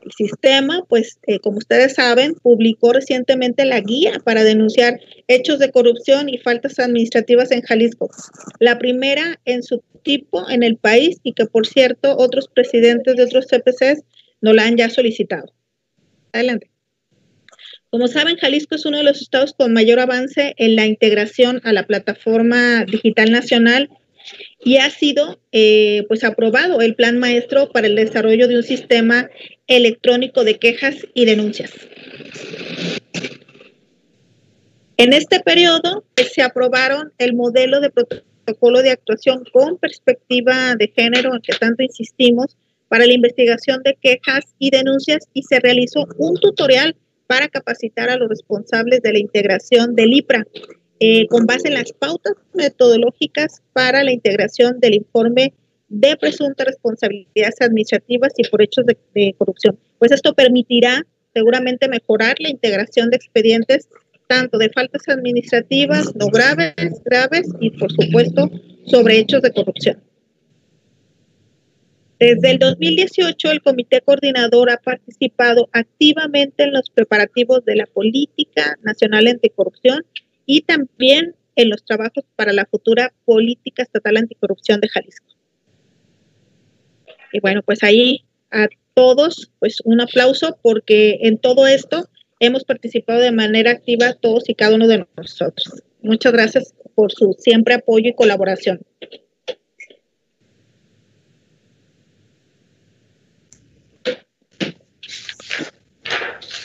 El 0.04 0.12
sistema, 0.12 0.84
pues, 0.88 1.18
eh, 1.26 1.38
como 1.38 1.58
ustedes 1.58 1.94
saben, 1.94 2.34
publicó 2.34 2.92
recientemente 2.92 3.64
la 3.64 3.80
guía 3.80 4.20
para 4.22 4.44
denunciar 4.44 5.00
hechos 5.28 5.58
de 5.58 5.70
corrupción 5.70 6.28
y 6.28 6.38
faltas 6.38 6.78
administrativas 6.78 7.50
en 7.50 7.62
Jalisco. 7.62 8.10
La 8.58 8.78
primera 8.78 9.40
en 9.46 9.62
su 9.62 9.82
tipo 10.02 10.48
en 10.50 10.62
el 10.62 10.76
país 10.76 11.18
y 11.22 11.32
que, 11.32 11.46
por 11.46 11.66
cierto, 11.66 12.16
otros 12.18 12.48
presidentes 12.48 13.16
de 13.16 13.22
otros 13.22 13.46
CPCs 13.46 14.02
no 14.42 14.52
la 14.52 14.66
han 14.66 14.76
ya 14.76 14.90
solicitado. 14.90 15.54
Adelante. 16.32 16.70
Como 17.88 18.08
saben, 18.08 18.36
Jalisco 18.36 18.74
es 18.74 18.84
uno 18.84 18.98
de 18.98 19.04
los 19.04 19.22
estados 19.22 19.54
con 19.54 19.72
mayor 19.72 20.00
avance 20.00 20.54
en 20.58 20.76
la 20.76 20.84
integración 20.84 21.60
a 21.64 21.72
la 21.72 21.86
plataforma 21.86 22.84
digital 22.84 23.30
nacional 23.30 23.88
y 24.62 24.78
ha 24.78 24.90
sido 24.90 25.38
eh, 25.52 26.04
pues 26.08 26.24
aprobado 26.24 26.80
el 26.80 26.94
plan 26.94 27.18
maestro 27.18 27.70
para 27.70 27.86
el 27.86 27.96
desarrollo 27.96 28.48
de 28.48 28.56
un 28.56 28.62
sistema 28.62 29.30
electrónico 29.66 30.44
de 30.44 30.58
quejas 30.58 30.96
y 31.14 31.24
denuncias. 31.24 31.72
En 34.96 35.12
este 35.12 35.40
periodo 35.40 36.04
pues, 36.14 36.32
se 36.32 36.42
aprobaron 36.42 37.12
el 37.18 37.34
modelo 37.34 37.80
de 37.80 37.90
protocolo 37.90 38.82
de 38.82 38.90
actuación 38.90 39.44
con 39.52 39.78
perspectiva 39.78 40.76
de 40.76 40.92
género 40.94 41.34
en 41.34 41.40
que 41.40 41.52
tanto 41.54 41.82
insistimos 41.82 42.56
para 42.88 43.06
la 43.06 43.12
investigación 43.12 43.82
de 43.82 43.96
quejas 44.00 44.44
y 44.58 44.70
denuncias 44.70 45.28
y 45.32 45.42
se 45.42 45.58
realizó 45.58 46.06
un 46.18 46.36
tutorial 46.36 46.94
para 47.26 47.48
capacitar 47.48 48.10
a 48.10 48.16
los 48.16 48.28
responsables 48.28 49.00
de 49.02 49.12
la 49.12 49.18
integración 49.18 49.94
del 49.94 50.12
IPRA 50.12 50.46
eh, 51.00 51.26
con 51.28 51.46
base 51.46 51.68
en 51.68 51.74
las 51.74 51.92
pautas 51.92 52.34
metodológicas 52.52 53.62
para 53.72 54.04
la 54.04 54.12
integración 54.12 54.80
del 54.80 54.94
informe 54.94 55.54
de 55.88 56.16
presuntas 56.16 56.66
responsabilidades 56.66 57.60
administrativas 57.60 58.32
y 58.36 58.48
por 58.48 58.62
hechos 58.62 58.86
de, 58.86 58.96
de 59.14 59.34
corrupción. 59.36 59.78
Pues 59.98 60.12
esto 60.12 60.34
permitirá 60.34 61.02
seguramente 61.34 61.88
mejorar 61.88 62.36
la 62.38 62.48
integración 62.48 63.10
de 63.10 63.16
expedientes 63.16 63.88
tanto 64.26 64.58
de 64.58 64.70
faltas 64.70 65.02
administrativas 65.08 66.14
no 66.16 66.28
graves, 66.28 67.02
graves 67.04 67.46
y 67.60 67.70
por 67.70 67.92
supuesto 67.92 68.50
sobre 68.86 69.18
hechos 69.18 69.42
de 69.42 69.52
corrupción. 69.52 70.02
Desde 72.18 72.52
el 72.52 72.58
2018, 72.58 73.50
el 73.50 73.62
Comité 73.62 74.00
Coordinador 74.00 74.70
ha 74.70 74.78
participado 74.78 75.68
activamente 75.72 76.62
en 76.62 76.72
los 76.72 76.88
preparativos 76.90 77.64
de 77.64 77.76
la 77.76 77.86
Política 77.86 78.78
Nacional 78.82 79.26
Anticorrupción 79.26 80.04
y 80.46 80.62
también 80.62 81.34
en 81.56 81.70
los 81.70 81.84
trabajos 81.84 82.24
para 82.36 82.52
la 82.52 82.66
futura 82.66 83.12
Política 83.24 83.82
Estatal 83.82 84.16
Anticorrupción 84.16 84.80
de 84.80 84.88
Jalisco. 84.88 85.26
Y 87.32 87.40
bueno, 87.40 87.62
pues 87.62 87.82
ahí 87.82 88.24
a 88.50 88.68
todos, 88.94 89.50
pues 89.58 89.78
un 89.84 90.00
aplauso 90.00 90.58
porque 90.62 91.18
en 91.22 91.38
todo 91.38 91.66
esto 91.66 92.08
hemos 92.40 92.64
participado 92.64 93.20
de 93.20 93.32
manera 93.32 93.72
activa 93.72 94.14
todos 94.14 94.48
y 94.48 94.54
cada 94.54 94.74
uno 94.74 94.86
de 94.86 95.06
nosotros. 95.16 95.82
Muchas 96.02 96.32
gracias 96.32 96.74
por 96.94 97.12
su 97.12 97.34
siempre 97.38 97.74
apoyo 97.74 98.10
y 98.10 98.14
colaboración. 98.14 98.80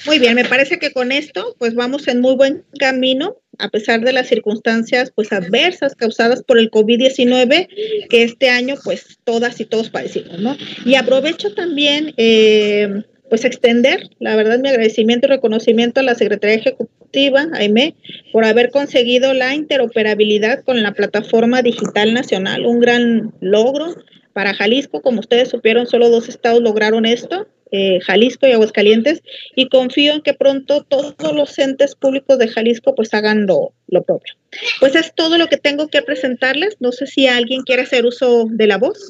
Muy 0.10 0.18
bien, 0.18 0.34
me 0.34 0.44
parece 0.44 0.80
que 0.80 0.92
con 0.92 1.12
esto 1.12 1.56
pues 1.60 1.75
vamos 1.75 2.08
en 2.08 2.20
muy 2.20 2.36
buen 2.36 2.63
camino 2.80 3.38
a 3.60 3.70
pesar 3.70 4.01
de 4.01 4.12
las 4.12 4.28
circunstancias 4.28 5.12
pues 5.13 5.32
adversas 5.32 5.94
causadas 5.94 6.42
por 6.42 6.58
el 6.58 6.72
COVID-19 6.72 7.68
que 8.10 8.24
este 8.24 8.50
año 8.50 8.74
pues 8.84 9.20
todas 9.24 9.60
y 9.62 9.66
todos 9.66 9.92
padecimos, 9.92 10.39
¿no? 10.39 10.58
Y 10.84 10.96
aprovecho 10.96 11.54
también 11.54 12.16
eh, 12.18 13.04
pues 13.30 13.46
extender, 13.46 14.10
la 14.20 14.36
verdad, 14.36 14.58
mi 14.58 14.70
agradecimiento 14.70 15.28
y 15.28 15.30
reconocimiento 15.30 16.00
a 16.00 16.04
la 16.04 16.16
Secretaría 16.16 16.56
Ejecutiva, 16.56 17.46
AIME, 17.54 17.94
por 18.34 18.46
haber 18.46 18.72
conseguido 18.72 19.36
la 19.36 19.54
interoperabilidad 19.54 20.63
con 20.63 20.82
la 20.82 20.94
plataforma 20.94 21.62
digital 21.62 22.16
nacional, 22.16 22.66
un 22.66 22.80
gran 22.80 23.32
logro 23.42 23.96
para 24.34 24.56
Jalisco, 24.56 25.04
como 25.04 25.20
ustedes 25.20 25.50
supieron, 25.50 25.86
solo 25.86 26.10
dos 26.10 26.30
estados 26.30 26.63
lograron 26.63 27.06
esto, 27.06 27.46
eh, 27.72 28.00
Jalisco 28.02 28.48
y 28.48 28.52
Aguascalientes, 28.52 29.22
y 29.56 29.70
confío 29.70 30.14
en 30.14 30.22
que 30.22 30.34
pronto 30.34 30.84
todos 30.84 31.34
los 31.34 31.58
entes 31.60 31.96
públicos 31.96 32.38
de 32.38 32.48
Jalisco 32.48 32.96
pues 32.96 33.14
hagan 33.14 33.46
lo, 33.46 33.74
lo 33.88 34.04
propio. 34.04 34.36
Pues 34.80 34.96
es 34.96 35.14
todo 35.16 35.38
lo 35.38 35.48
que 35.48 35.58
tengo 35.58 35.88
que 35.88 36.02
presentarles. 36.02 36.78
No 36.80 36.92
sé 36.92 37.08
si 37.08 37.28
alguien 37.28 37.64
quiere 37.64 37.84
hacer 37.84 38.06
uso 38.06 38.48
de 38.50 38.68
la 38.68 38.78
voz. 38.78 39.10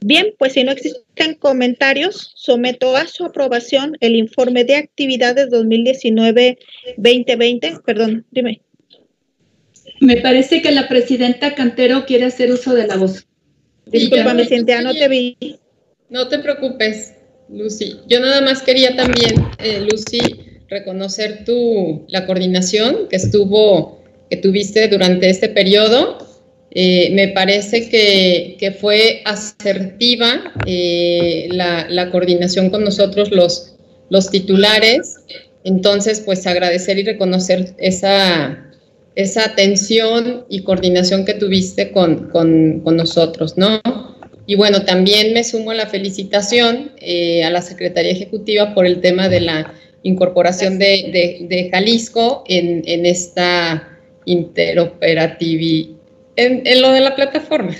Bien, 0.00 0.32
pues 0.38 0.52
si 0.52 0.62
no 0.62 0.70
existen 0.72 1.34
comentarios, 1.34 2.32
someto 2.36 2.96
a 2.96 3.06
su 3.06 3.24
aprobación 3.24 3.96
el 4.00 4.16
informe 4.16 4.64
de 4.64 4.76
actividades 4.76 5.48
2019-2020. 5.48 7.82
Perdón, 7.84 8.24
dime. 8.30 8.60
Me 10.00 10.18
parece 10.18 10.62
que 10.62 10.70
la 10.70 10.88
presidenta 10.88 11.54
Cantero 11.54 12.04
quiere 12.06 12.26
hacer 12.26 12.52
uso 12.52 12.74
de 12.74 12.86
la 12.86 12.96
voz. 12.96 13.26
Disculpame, 13.90 14.46
Cintia, 14.46 14.82
no 14.82 14.92
te 14.92 15.08
vi. 15.08 15.36
No 16.08 16.28
te 16.28 16.38
preocupes, 16.38 17.14
Lucy. 17.48 17.96
Yo 18.06 18.20
nada 18.20 18.40
más 18.40 18.62
quería 18.62 18.96
también, 18.96 19.46
eh, 19.58 19.80
Lucy, 19.80 20.20
reconocer 20.68 21.44
tu, 21.44 22.04
la 22.08 22.26
coordinación 22.26 23.08
que 23.08 23.16
estuvo, 23.16 24.02
que 24.30 24.36
tuviste 24.36 24.88
durante 24.88 25.28
este 25.28 25.48
periodo. 25.48 26.18
Eh, 26.70 27.10
me 27.12 27.28
parece 27.28 27.88
que, 27.88 28.56
que 28.58 28.72
fue 28.72 29.22
asertiva 29.24 30.52
eh, 30.66 31.48
la, 31.50 31.86
la, 31.88 32.10
coordinación 32.10 32.68
con 32.68 32.84
nosotros, 32.84 33.30
los, 33.30 33.76
los 34.10 34.30
titulares. 34.30 35.16
Entonces, 35.64 36.20
pues 36.20 36.46
agradecer 36.46 36.98
y 36.98 37.04
reconocer 37.04 37.74
esa, 37.78 38.67
esa 39.18 39.44
atención 39.44 40.44
y 40.48 40.62
coordinación 40.62 41.24
que 41.24 41.34
tuviste 41.34 41.90
con, 41.90 42.30
con, 42.30 42.82
con 42.84 42.96
nosotros, 42.96 43.58
¿no? 43.58 43.80
Y 44.46 44.54
bueno, 44.54 44.84
también 44.84 45.34
me 45.34 45.42
sumo 45.42 45.72
a 45.72 45.74
la 45.74 45.88
felicitación 45.88 46.92
eh, 46.98 47.42
a 47.42 47.50
la 47.50 47.60
Secretaría 47.60 48.12
Ejecutiva 48.12 48.74
por 48.74 48.86
el 48.86 49.00
tema 49.00 49.28
de 49.28 49.40
la 49.40 49.74
incorporación 50.04 50.78
de, 50.78 51.10
de, 51.12 51.46
de 51.48 51.68
Jalisco 51.68 52.44
en, 52.46 52.84
en, 52.86 53.06
esta 53.06 53.98
interoperatividad, 54.24 55.96
en, 56.36 56.62
en, 56.64 56.80
lo 56.80 56.92
de 56.92 57.00
la 57.00 57.16
plataforma. 57.16 57.74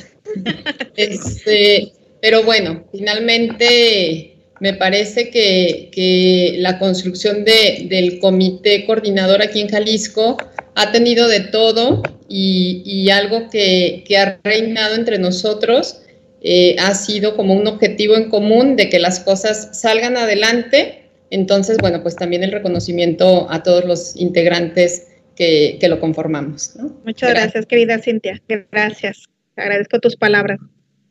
este, 0.97 1.93
pero 2.21 2.43
bueno, 2.43 2.83
finalmente 2.91 4.35
me 4.59 4.75
parece 4.75 5.31
que, 5.31 5.89
que 5.93 6.57
la 6.59 6.81
construcción 6.81 7.45
de, 7.45 7.87
del 7.89 8.19
comité 8.19 8.85
coordinador 8.87 9.41
aquí 9.41 9.61
en 9.61 9.69
Jalisco 9.69 10.37
ha 10.79 10.93
tenido 10.93 11.27
de 11.27 11.41
todo 11.41 12.03
y, 12.29 13.11
algo 13.11 13.51
que, 13.51 14.05
ha 14.17 14.39
reinado 14.45 14.95
entre 14.95 15.19
nosotros 15.19 16.03
eh, 16.41 16.77
ha 16.79 16.95
sido 16.95 17.35
como 17.37 17.55
un 17.55 17.67
objetivo 17.67 18.17
en 18.17 18.31
común 18.31 18.77
de 18.77 18.89
que 18.89 19.01
las 19.01 19.19
cosas 19.19 19.81
salgan 19.81 20.17
adelante. 20.17 21.03
Entonces, 21.31 21.79
bueno, 21.79 22.01
pues 22.03 22.15
también 22.15 22.45
el 22.45 22.53
reconocimiento 22.53 23.51
a 23.51 23.65
todos 23.65 23.85
los 23.87 24.15
integrantes 24.15 25.09
que, 25.35 25.79
lo 25.83 25.99
conformamos. 25.99 26.77
Muchas 27.05 27.31
gracias. 27.31 27.67
querida 27.67 27.99
Cintia. 27.99 28.41
Gracias. 28.71 29.25
Agradezco 29.57 29.99
tus 29.99 30.15
palabras. 30.15 30.61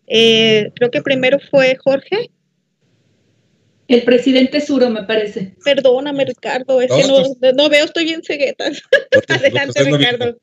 Eh, 0.08 0.72
creo 0.76 0.92
que 0.92 1.02
primero 1.02 1.40
fue 1.52 1.76
Jorge. 1.76 2.30
El 3.88 4.03
presidente 4.03 4.60
Suro, 4.60 4.89
me 4.89 5.03
parece. 5.03 5.56
Perdóname, 5.63 6.25
Ricardo, 6.25 6.82
es 6.82 6.91
que 6.91 7.53
no, 7.53 7.70
veo, 7.70 7.86
estoy 7.86 8.03
bien 8.03 8.22
ceguetas. 8.22 8.82
Adelante, 9.29 9.84
Ricardo. 9.84 10.38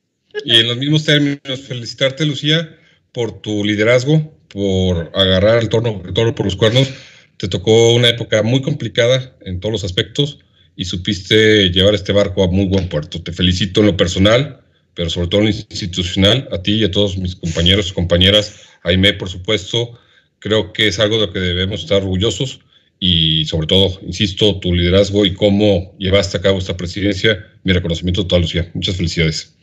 Y 0.44 0.56
en 0.56 0.68
los 0.68 0.78
mismos 0.78 1.04
términos, 1.04 1.60
felicitarte, 1.60 2.24
Lucía, 2.24 2.76
por 3.12 3.42
tu 3.42 3.62
liderazgo, 3.64 4.34
por 4.48 5.12
agarrar 5.14 5.62
el 5.62 5.68
toro, 5.68 6.02
el 6.04 6.14
toro 6.14 6.34
por 6.34 6.46
los 6.46 6.56
cuernos. 6.56 6.88
Te 7.36 7.48
tocó 7.48 7.92
una 7.92 8.08
época 8.08 8.42
muy 8.42 8.62
complicada 8.62 9.36
en 9.42 9.60
todos 9.60 9.72
los 9.72 9.84
aspectos 9.84 10.38
y 10.76 10.86
supiste 10.86 11.70
llevar 11.70 11.94
este 11.94 12.12
barco 12.12 12.42
a 12.42 12.48
muy 12.48 12.66
buen 12.66 12.88
puerto. 12.88 13.22
Te 13.22 13.32
felicito 13.32 13.80
en 13.80 13.86
lo 13.86 13.96
personal, 13.96 14.60
pero 14.94 15.10
sobre 15.10 15.28
todo 15.28 15.42
en 15.42 15.46
lo 15.48 15.52
institucional, 15.52 16.48
a 16.50 16.62
ti 16.62 16.76
y 16.76 16.84
a 16.84 16.90
todos 16.90 17.18
mis 17.18 17.36
compañeros 17.36 17.90
y 17.90 17.92
compañeras, 17.92 18.54
Aime, 18.84 19.12
por 19.12 19.28
supuesto. 19.28 19.98
Creo 20.38 20.72
que 20.72 20.88
es 20.88 20.98
algo 20.98 21.16
de 21.16 21.26
lo 21.26 21.32
que 21.32 21.40
debemos 21.40 21.82
estar 21.82 22.02
orgullosos 22.02 22.60
y 23.06 23.44
sobre 23.44 23.66
todo, 23.66 24.00
insisto, 24.00 24.58
tu 24.60 24.72
liderazgo 24.72 25.26
y 25.26 25.34
cómo 25.34 25.94
llevaste 25.98 26.38
a 26.38 26.40
cabo 26.40 26.56
esta 26.56 26.74
presidencia. 26.74 27.36
Mi 27.62 27.74
reconocimiento 27.74 28.22
total, 28.22 28.40
Lucía. 28.40 28.70
Muchas 28.72 28.96
felicidades. 28.96 29.54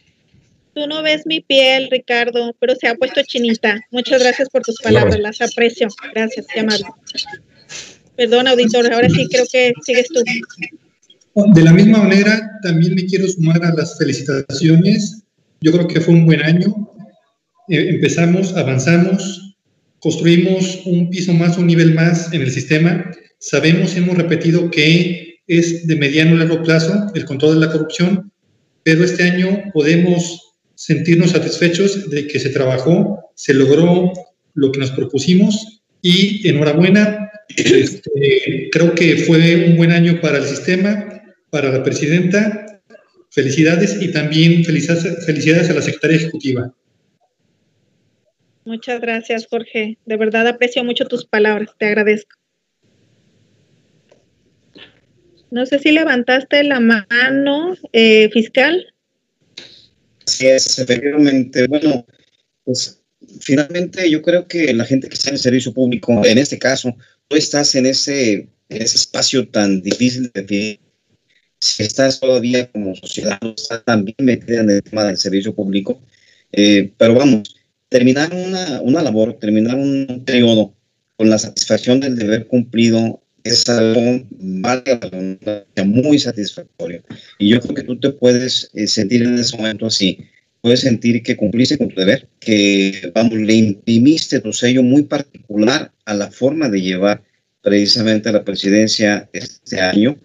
Tú 0.76 0.86
no 0.86 1.02
ves 1.02 1.24
mi 1.26 1.42
piel, 1.42 1.90
Ricardo, 1.90 2.56
pero 2.60 2.76
se 2.76 2.88
ha 2.88 2.94
puesto 2.94 3.24
chinita. 3.24 3.82
Muchas 3.90 4.22
gracias 4.22 4.48
por 4.50 4.62
tus 4.62 4.80
palabras, 4.80 5.20
las 5.20 5.42
aprecio. 5.42 5.88
Gracias, 6.14 6.46
amable. 6.56 6.86
Perdón, 8.16 8.48
auditor, 8.48 8.94
ahora 8.94 9.10
sí 9.10 9.26
creo 9.32 9.46
que 9.52 9.74
sigues 9.84 10.08
tú. 10.10 10.22
De 11.34 11.64
la 11.64 11.74
misma 11.74 11.98
manera, 11.98 12.60
también 12.62 12.94
me 12.94 13.08
quiero 13.08 13.28
sumar 13.28 13.66
a 13.66 13.74
las 13.74 13.98
felicitaciones. 13.98 15.24
Yo 15.62 15.72
creo 15.72 15.88
que 15.88 16.00
fue 16.00 16.14
un 16.14 16.28
buen 16.28 16.44
año. 16.44 16.94
Eh, 17.70 17.90
empezamos, 17.90 18.56
avanzamos, 18.56 19.56
construimos 20.00 20.82
un 20.86 21.10
piso 21.10 21.34
más, 21.34 21.58
un 21.58 21.66
nivel 21.66 21.96
más 21.96 22.32
en 22.34 22.44
el 22.44 22.52
sistema. 22.52 23.12
Sabemos, 23.42 23.96
hemos 23.96 24.16
repetido 24.16 24.70
que 24.70 25.40
es 25.48 25.88
de 25.88 25.96
mediano 25.96 26.36
a 26.36 26.46
largo 26.46 26.62
plazo 26.62 27.08
el 27.16 27.26
control 27.26 27.56
de 27.56 27.66
la 27.66 27.72
corrupción, 27.72 28.32
pero 28.84 29.04
este 29.04 29.24
año 29.24 29.64
podemos 29.74 30.54
sentirnos 30.76 31.32
satisfechos 31.32 32.12
de 32.12 32.28
que 32.28 32.40
se 32.40 32.52
trabajó, 32.52 33.32
se 33.34 33.56
logró 33.56 34.14
lo 34.54 34.72
que 34.72 34.80
nos 34.80 34.92
propusimos 34.92 35.82
y 36.04 36.48
enhorabuena. 36.48 37.32
Este, 37.58 38.70
creo 38.72 38.94
que 38.94 39.18
fue 39.18 39.70
un 39.70 39.76
buen 39.76 39.92
año 39.92 40.22
para 40.22 40.38
el 40.38 40.46
sistema 40.46 41.24
para 41.50 41.72
la 41.72 41.84
presidenta. 41.84 42.80
Felicidades 43.32 44.00
y 44.00 44.12
también 44.12 44.64
felicidades 44.64 45.70
a 45.70 45.74
la 45.74 45.82
secretaria 45.82 46.18
ejecutiva. 46.18 46.72
Muchas 48.66 49.02
gracias, 49.02 49.48
Jorge. 49.48 49.98
De 50.06 50.18
verdad 50.18 50.48
aprecio 50.48 50.84
mucho 50.84 51.08
tus 51.08 51.26
palabras. 51.26 51.72
Te 51.80 51.88
agradezco. 51.88 52.41
No 55.52 55.66
sé 55.66 55.80
si 55.80 55.92
levantaste 55.92 56.64
la 56.64 56.80
mano, 56.80 57.76
eh, 57.94 58.30
fiscal. 58.32 58.94
Sí, 60.26 60.48
es, 60.48 60.80
efectivamente. 60.80 61.68
Bueno, 61.68 62.06
pues 62.64 63.02
finalmente 63.42 64.10
yo 64.10 64.22
creo 64.22 64.48
que 64.48 64.74
la 64.74 64.86
gente 64.86 65.10
que 65.10 65.16
está 65.16 65.30
en 65.30 65.36
el 65.36 65.42
servicio 65.42 65.74
público, 65.74 66.26
en 66.26 66.38
este 66.38 66.58
caso, 66.58 66.96
tú 67.28 67.36
estás 67.36 67.76
en 67.76 67.86
ese, 67.86 68.50
en 68.70 68.82
ese 68.82 68.98
espacio 68.98 69.48
tan 69.50 69.82
difícil 69.82 70.32
de 70.34 70.42
definir 70.42 70.80
si 71.62 71.84
estás 71.84 72.20
todavía 72.20 72.70
como 72.72 72.96
sociedad, 72.96 73.40
estás 73.56 73.86
también 73.86 74.16
metida 74.20 74.62
en 74.62 74.72
el 74.72 74.84
tema 74.84 75.06
del 75.06 75.18
servicio 75.18 75.54
público. 75.54 76.02
Eh, 76.52 76.92
pero 76.98 77.14
vamos, 77.14 77.56
terminar 77.88 78.34
una, 78.34 78.82
una, 78.82 79.04
labor, 79.04 79.38
terminar 79.40 79.76
un 79.76 80.24
periodo 80.26 80.74
con 81.16 81.30
la 81.30 81.38
satisfacción 81.38 82.00
del 82.00 82.18
deber 82.18 82.48
cumplido 82.48 83.21
es 83.44 83.68
algo 83.70 84.26
muy 85.86 86.20
satisfactorio. 86.20 87.04
Y 87.40 87.50
yo 87.50 87.60
creo 87.60 87.76
que 87.76 87.84
tú 87.84 88.00
te 88.00 88.12
puedes 88.12 88.70
eh, 88.74 88.88
sentir 88.88 89.24
en 89.24 89.38
ese 89.38 89.58
momento 89.58 89.88
así. 89.88 90.20
Puedes 90.62 90.82
sentir 90.82 91.24
que 91.24 91.36
cumpliste 91.36 91.78
con 91.78 91.90
tu 91.90 92.00
deber, 92.00 92.28
que, 92.40 93.12
vamos, 93.16 93.34
le 93.34 93.54
imprimiste 93.54 94.40
tu 94.40 94.54
sello 94.54 94.84
muy 94.84 95.04
particular 95.04 95.92
a 96.06 96.14
la 96.14 96.30
forma 96.30 96.70
de 96.70 96.82
llevar 96.82 97.24
precisamente 97.62 98.32
la 98.32 98.44
presidencia 98.44 99.30
este 99.34 99.80
año 99.80 100.18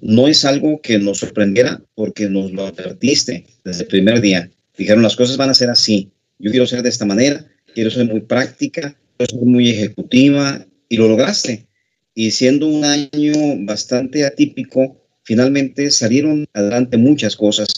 no 0.00 0.28
es 0.28 0.44
algo 0.44 0.80
que 0.80 0.98
nos 0.98 1.18
sorprendiera 1.18 1.82
porque 1.94 2.28
nos 2.28 2.52
lo 2.52 2.66
advertiste 2.66 3.44
desde 3.64 3.82
el 3.82 3.88
primer 3.88 4.20
día. 4.20 4.50
Dijeron, 4.76 5.02
las 5.02 5.16
cosas 5.16 5.36
van 5.36 5.50
a 5.50 5.54
ser 5.54 5.70
así. 5.70 6.10
Yo 6.38 6.50
quiero 6.50 6.66
ser 6.66 6.82
de 6.82 6.88
esta 6.88 7.04
manera, 7.04 7.44
quiero 7.74 7.90
ser 7.90 8.06
muy 8.06 8.22
práctica, 8.22 8.96
quiero 9.16 9.30
ser 9.30 9.46
muy 9.46 9.70
ejecutiva 9.70 10.64
y 10.88 10.96
lo 10.96 11.08
lograste. 11.08 11.66
Y 12.14 12.32
siendo 12.32 12.66
un 12.66 12.84
año 12.84 13.32
bastante 13.60 14.24
atípico, 14.24 14.96
finalmente 15.22 15.90
salieron 15.90 16.46
adelante 16.52 16.96
muchas 16.96 17.36
cosas 17.36 17.68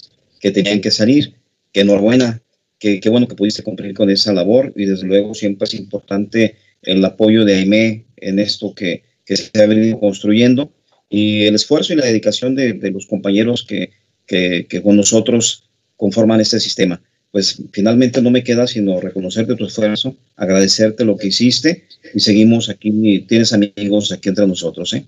que 0.40 0.50
tenían 0.50 0.80
que 0.80 0.90
salir. 0.90 1.34
Que 1.72 1.80
enhorabuena, 1.80 2.42
que, 2.78 3.00
bueno 3.08 3.28
que 3.28 3.36
pudiste 3.36 3.62
cumplir 3.62 3.94
con 3.94 4.10
esa 4.10 4.32
labor 4.32 4.72
y 4.76 4.84
desde 4.84 5.06
luego 5.06 5.34
siempre 5.34 5.64
es 5.64 5.74
importante 5.74 6.56
el 6.82 7.04
apoyo 7.04 7.44
de 7.44 7.54
AIME 7.54 8.06
en 8.16 8.38
esto 8.38 8.74
que, 8.74 9.04
que 9.24 9.36
se 9.36 9.62
ha 9.62 9.66
venido 9.66 9.98
construyendo 10.00 10.72
y 11.08 11.44
el 11.44 11.54
esfuerzo 11.54 11.92
y 11.92 11.96
la 11.96 12.06
dedicación 12.06 12.54
de, 12.54 12.90
los 12.90 13.06
compañeros 13.06 13.64
que, 13.64 13.90
que, 14.26 14.82
con 14.82 14.96
nosotros 14.96 15.68
conforman 15.96 16.40
este 16.40 16.58
sistema. 16.58 17.02
Pues 17.32 17.62
finalmente 17.72 18.20
no 18.22 18.30
me 18.30 18.44
queda 18.44 18.66
sino 18.66 19.00
reconocerte 19.00 19.56
tu 19.56 19.66
esfuerzo, 19.66 20.14
agradecerte 20.36 21.04
lo 21.04 21.16
que 21.16 21.28
hiciste 21.28 21.84
y 22.14 22.20
seguimos 22.20 22.68
aquí, 22.68 23.20
tienes 23.26 23.52
amigos 23.52 24.12
aquí 24.12 24.28
entre 24.28 24.46
nosotros. 24.46 24.92
¿eh? 24.92 25.04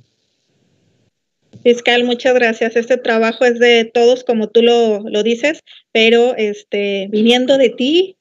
Fiscal, 1.62 2.04
muchas 2.04 2.34
gracias. 2.34 2.76
Este 2.76 2.96
trabajo 2.96 3.44
es 3.44 3.58
de 3.58 3.84
todos, 3.84 4.24
como 4.24 4.48
tú 4.48 4.62
lo, 4.62 5.00
lo 5.08 5.22
dices, 5.22 5.60
pero 5.92 6.34
este, 6.36 7.08
viniendo 7.10 7.56
de 7.56 7.70
ti, 7.70 8.16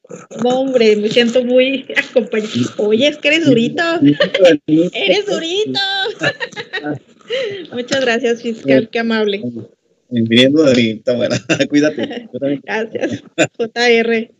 hombre, 0.45 0.95
me 0.95 1.09
siento 1.09 1.43
muy 1.43 1.85
acompañado. 1.97 2.51
Oye, 2.77 3.07
es 3.07 3.17
que 3.17 3.29
eres 3.29 3.45
durito. 3.45 3.83
eres 4.67 5.25
durito. 5.25 5.79
Muchas 7.73 8.01
gracias, 8.01 8.41
fiscal, 8.41 8.89
qué 8.89 8.99
amable. 8.99 9.41
Viniendo 10.21 10.63
de 10.63 10.75
mí, 10.75 10.89
está 10.91 11.15
buena. 11.15 11.41
Cuídate. 11.69 12.29
Gracias. 12.63 13.23
JR. 13.57 14.31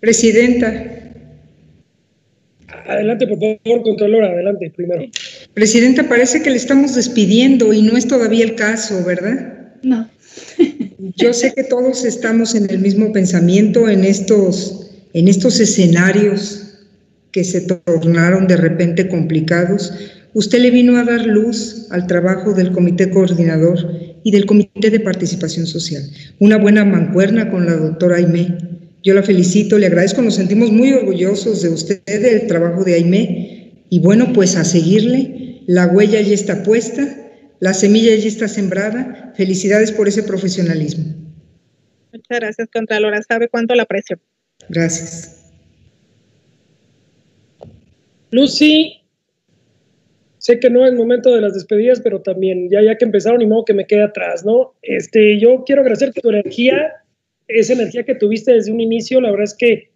Presidenta. 0.00 1.12
Adelante, 2.86 3.26
por 3.26 3.38
favor, 3.38 3.82
Contralora, 3.82 4.28
adelante, 4.28 4.72
primero. 4.74 5.04
Presidenta, 5.52 6.08
parece 6.08 6.42
que 6.42 6.50
le 6.50 6.56
estamos 6.56 6.94
despidiendo 6.94 7.72
y 7.72 7.82
no 7.82 7.96
es 7.98 8.08
todavía 8.08 8.44
el 8.44 8.54
caso, 8.54 9.04
¿verdad? 9.04 9.74
No. 9.82 10.08
Yo 11.16 11.34
sé 11.34 11.52
que 11.54 11.64
todos 11.64 12.04
estamos 12.04 12.54
en 12.54 12.70
el 12.70 12.78
mismo 12.78 13.12
pensamiento 13.12 13.88
en 13.90 14.04
estos, 14.04 14.90
en 15.12 15.28
estos 15.28 15.60
escenarios 15.60 16.86
que 17.30 17.44
se 17.44 17.60
tornaron 17.60 18.46
de 18.46 18.56
repente 18.56 19.08
complicados, 19.08 19.92
Usted 20.34 20.60
le 20.60 20.70
vino 20.70 20.96
a 20.96 21.04
dar 21.04 21.26
luz 21.26 21.88
al 21.90 22.06
trabajo 22.06 22.54
del 22.54 22.72
comité 22.72 23.10
coordinador 23.10 23.78
y 24.24 24.30
del 24.30 24.46
comité 24.46 24.90
de 24.90 25.00
participación 25.00 25.66
social. 25.66 26.02
Una 26.38 26.58
buena 26.58 26.84
mancuerna 26.84 27.50
con 27.50 27.66
la 27.66 27.76
doctora 27.76 28.16
Aimé. 28.16 28.56
Yo 29.02 29.14
la 29.14 29.22
felicito, 29.22 29.78
le 29.78 29.86
agradezco, 29.86 30.22
nos 30.22 30.36
sentimos 30.36 30.70
muy 30.70 30.92
orgullosos 30.92 31.62
de 31.62 31.70
usted, 31.70 32.02
del 32.04 32.46
trabajo 32.46 32.84
de 32.84 32.94
Aimé. 32.94 33.72
Y 33.90 33.98
bueno, 33.98 34.32
pues 34.32 34.56
a 34.56 34.64
seguirle, 34.64 35.62
la 35.66 35.86
huella 35.86 36.20
ya 36.20 36.34
está 36.34 36.62
puesta, 36.62 37.08
la 37.60 37.74
semilla 37.74 38.14
ya 38.14 38.28
está 38.28 38.48
sembrada. 38.48 39.32
Felicidades 39.36 39.92
por 39.92 40.08
ese 40.08 40.22
profesionalismo. 40.22 41.04
Muchas 42.12 42.40
gracias, 42.40 42.68
Contralora. 42.72 43.20
Sabe 43.22 43.48
cuánto 43.48 43.74
la 43.74 43.84
aprecio. 43.84 44.18
Gracias. 44.68 45.42
Lucy, 48.30 49.01
sé 50.42 50.58
que 50.58 50.70
no 50.70 50.84
es 50.84 50.92
momento 50.92 51.32
de 51.32 51.40
las 51.40 51.54
despedidas, 51.54 52.00
pero 52.00 52.20
también 52.20 52.68
ya 52.68 52.82
ya 52.82 52.98
que 52.98 53.04
empezaron, 53.04 53.40
y 53.40 53.46
modo 53.46 53.64
que 53.64 53.74
me 53.74 53.86
quede 53.86 54.02
atrás, 54.02 54.44
¿no? 54.44 54.74
Este, 54.82 55.38
yo 55.38 55.62
quiero 55.64 55.82
agradecerte 55.82 56.20
tu 56.20 56.30
energía, 56.30 56.94
esa 57.46 57.74
energía 57.74 58.02
que 58.02 58.16
tuviste 58.16 58.52
desde 58.52 58.72
un 58.72 58.80
inicio, 58.80 59.20
la 59.20 59.30
verdad 59.30 59.44
es 59.44 59.54
que 59.54 59.90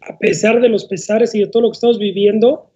a 0.00 0.16
pesar 0.18 0.60
de 0.60 0.68
los 0.68 0.84
pesares 0.84 1.34
y 1.34 1.40
de 1.40 1.48
todo 1.48 1.64
lo 1.64 1.70
que 1.70 1.74
estamos 1.74 1.98
viviendo, 1.98 2.70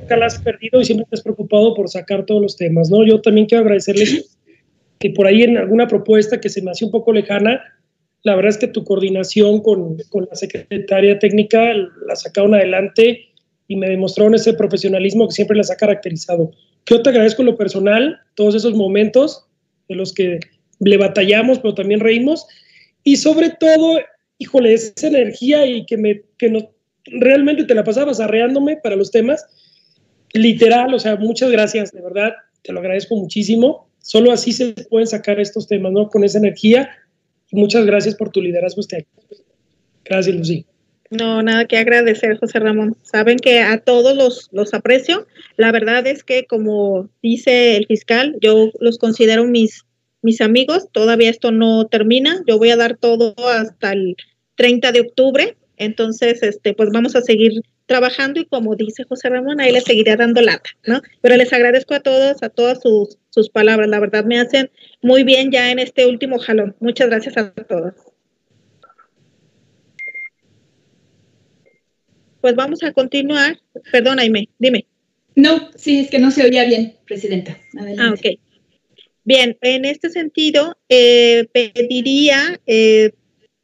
nunca 0.00 0.16
la 0.16 0.26
has 0.26 0.40
perdido 0.40 0.80
y 0.80 0.86
siempre 0.86 1.06
te 1.10 1.16
has 1.16 1.22
preocupado 1.22 1.74
por 1.74 1.90
sacar 1.90 2.24
todos 2.24 2.40
los 2.40 2.56
temas, 2.56 2.88
¿no? 2.88 3.04
Yo 3.04 3.20
también 3.20 3.46
quiero 3.46 3.64
agradecerles 3.64 4.38
que 5.00 5.10
por 5.10 5.26
ahí 5.26 5.42
en 5.42 5.58
alguna 5.58 5.86
propuesta 5.86 6.40
que 6.40 6.48
se 6.48 6.62
me 6.62 6.70
hacía 6.70 6.86
un 6.86 6.92
poco 6.92 7.12
lejana, 7.12 7.62
La 8.22 8.36
verdad 8.36 8.50
es 8.50 8.58
que 8.58 8.68
tu 8.68 8.84
coordinación 8.84 9.60
con, 9.60 9.98
con 10.08 10.26
la 10.30 10.36
secretaria 10.36 11.18
técnica 11.18 11.74
la 12.06 12.16
sacaron 12.16 12.54
adelante 12.54 13.31
y 13.72 13.76
me 13.76 13.88
demostraron 13.88 14.34
ese 14.34 14.52
profesionalismo 14.52 15.26
que 15.26 15.34
siempre 15.34 15.56
las 15.56 15.70
ha 15.70 15.76
caracterizado. 15.76 16.50
Yo 16.84 17.00
te 17.00 17.08
agradezco 17.08 17.42
lo 17.42 17.56
personal 17.56 18.20
todos 18.34 18.54
esos 18.54 18.74
momentos 18.74 19.46
en 19.88 19.96
los 19.96 20.12
que 20.12 20.40
le 20.78 20.96
batallamos, 20.98 21.58
pero 21.58 21.74
también 21.74 22.00
reímos. 22.00 22.46
Y 23.02 23.16
sobre 23.16 23.48
todo, 23.48 23.98
híjole, 24.36 24.74
esa 24.74 25.06
energía 25.06 25.64
y 25.64 25.86
que, 25.86 25.96
me, 25.96 26.22
que 26.36 26.50
no, 26.50 26.70
realmente 27.06 27.64
te 27.64 27.74
la 27.74 27.82
pasabas 27.82 28.20
arreándome 28.20 28.76
para 28.76 28.94
los 28.94 29.10
temas. 29.10 29.46
Literal, 30.34 30.92
o 30.92 30.98
sea, 30.98 31.16
muchas 31.16 31.50
gracias, 31.50 31.92
de 31.92 32.02
verdad, 32.02 32.32
te 32.62 32.72
lo 32.72 32.80
agradezco 32.80 33.16
muchísimo. 33.16 33.88
Solo 34.00 34.32
así 34.32 34.52
se 34.52 34.74
pueden 34.90 35.06
sacar 35.06 35.40
estos 35.40 35.66
temas, 35.66 35.92
¿no? 35.92 36.10
Con 36.10 36.24
esa 36.24 36.36
energía. 36.36 36.90
Muchas 37.52 37.86
gracias 37.86 38.16
por 38.16 38.30
tu 38.30 38.42
liderazgo 38.42 38.82
este 38.82 38.96
año. 38.96 39.06
Gracias, 40.04 40.36
Lucy. 40.36 40.66
No, 41.12 41.42
nada 41.42 41.66
que 41.66 41.76
agradecer, 41.76 42.38
José 42.38 42.58
Ramón. 42.58 42.96
Saben 43.02 43.36
que 43.36 43.60
a 43.60 43.78
todos 43.78 44.16
los, 44.16 44.48
los 44.50 44.72
aprecio. 44.72 45.26
La 45.58 45.70
verdad 45.70 46.06
es 46.06 46.24
que, 46.24 46.46
como 46.46 47.10
dice 47.22 47.76
el 47.76 47.84
fiscal, 47.86 48.34
yo 48.40 48.70
los 48.80 48.96
considero 48.96 49.44
mis, 49.44 49.84
mis 50.22 50.40
amigos. 50.40 50.88
Todavía 50.90 51.28
esto 51.28 51.52
no 51.52 51.86
termina. 51.86 52.42
Yo 52.46 52.56
voy 52.56 52.70
a 52.70 52.76
dar 52.76 52.96
todo 52.96 53.34
hasta 53.46 53.92
el 53.92 54.16
30 54.54 54.90
de 54.92 55.00
octubre. 55.02 55.58
Entonces, 55.76 56.42
este, 56.42 56.72
pues 56.72 56.88
vamos 56.90 57.14
a 57.14 57.20
seguir 57.20 57.60
trabajando 57.84 58.40
y 58.40 58.46
como 58.46 58.74
dice 58.74 59.04
José 59.04 59.28
Ramón, 59.28 59.60
ahí 59.60 59.70
les 59.70 59.84
seguiré 59.84 60.16
dando 60.16 60.40
lata, 60.40 60.70
¿no? 60.86 61.02
Pero 61.20 61.36
les 61.36 61.52
agradezco 61.52 61.92
a 61.92 62.00
todos, 62.00 62.42
a 62.42 62.48
todas 62.48 62.80
sus, 62.80 63.18
sus 63.28 63.50
palabras. 63.50 63.90
La 63.90 64.00
verdad 64.00 64.24
me 64.24 64.40
hacen 64.40 64.70
muy 65.02 65.24
bien 65.24 65.50
ya 65.50 65.70
en 65.70 65.78
este 65.78 66.06
último 66.06 66.38
jalón. 66.38 66.74
Muchas 66.80 67.08
gracias 67.08 67.36
a 67.36 67.50
todos. 67.50 68.11
Pues 72.42 72.54
vamos 72.54 72.82
a 72.82 72.92
continuar. 72.92 73.58
Perdón, 73.90 74.18
Aime, 74.18 74.50
dime. 74.58 74.84
No, 75.34 75.70
sí, 75.76 76.00
es 76.00 76.10
que 76.10 76.18
no 76.18 76.30
se 76.30 76.44
oía 76.44 76.64
bien, 76.64 76.96
Presidenta. 77.06 77.58
Adelante. 77.78 78.02
Ah, 78.02 78.12
ok. 78.12 78.38
Bien, 79.24 79.56
en 79.62 79.84
este 79.84 80.10
sentido, 80.10 80.76
eh, 80.88 81.46
pediría, 81.52 82.60
eh, 82.66 83.12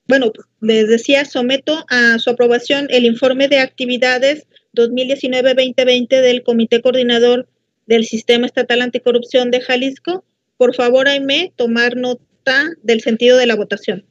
bueno, 0.06 0.32
les 0.60 0.88
decía, 0.88 1.24
someto 1.24 1.84
a 1.90 2.18
su 2.18 2.30
aprobación 2.30 2.86
el 2.90 3.04
informe 3.04 3.48
de 3.48 3.58
actividades 3.58 4.46
2019-2020 4.74 6.22
del 6.22 6.42
Comité 6.44 6.80
Coordinador 6.80 7.48
del 7.86 8.04
Sistema 8.04 8.46
Estatal 8.46 8.80
Anticorrupción 8.80 9.50
de 9.50 9.60
Jalisco. 9.60 10.24
Por 10.56 10.74
favor, 10.74 11.08
Aime, 11.08 11.52
tomar 11.56 11.96
nota 11.96 12.68
del 12.82 13.00
sentido 13.00 13.36
de 13.36 13.46
la 13.46 13.56
votación. 13.56 14.04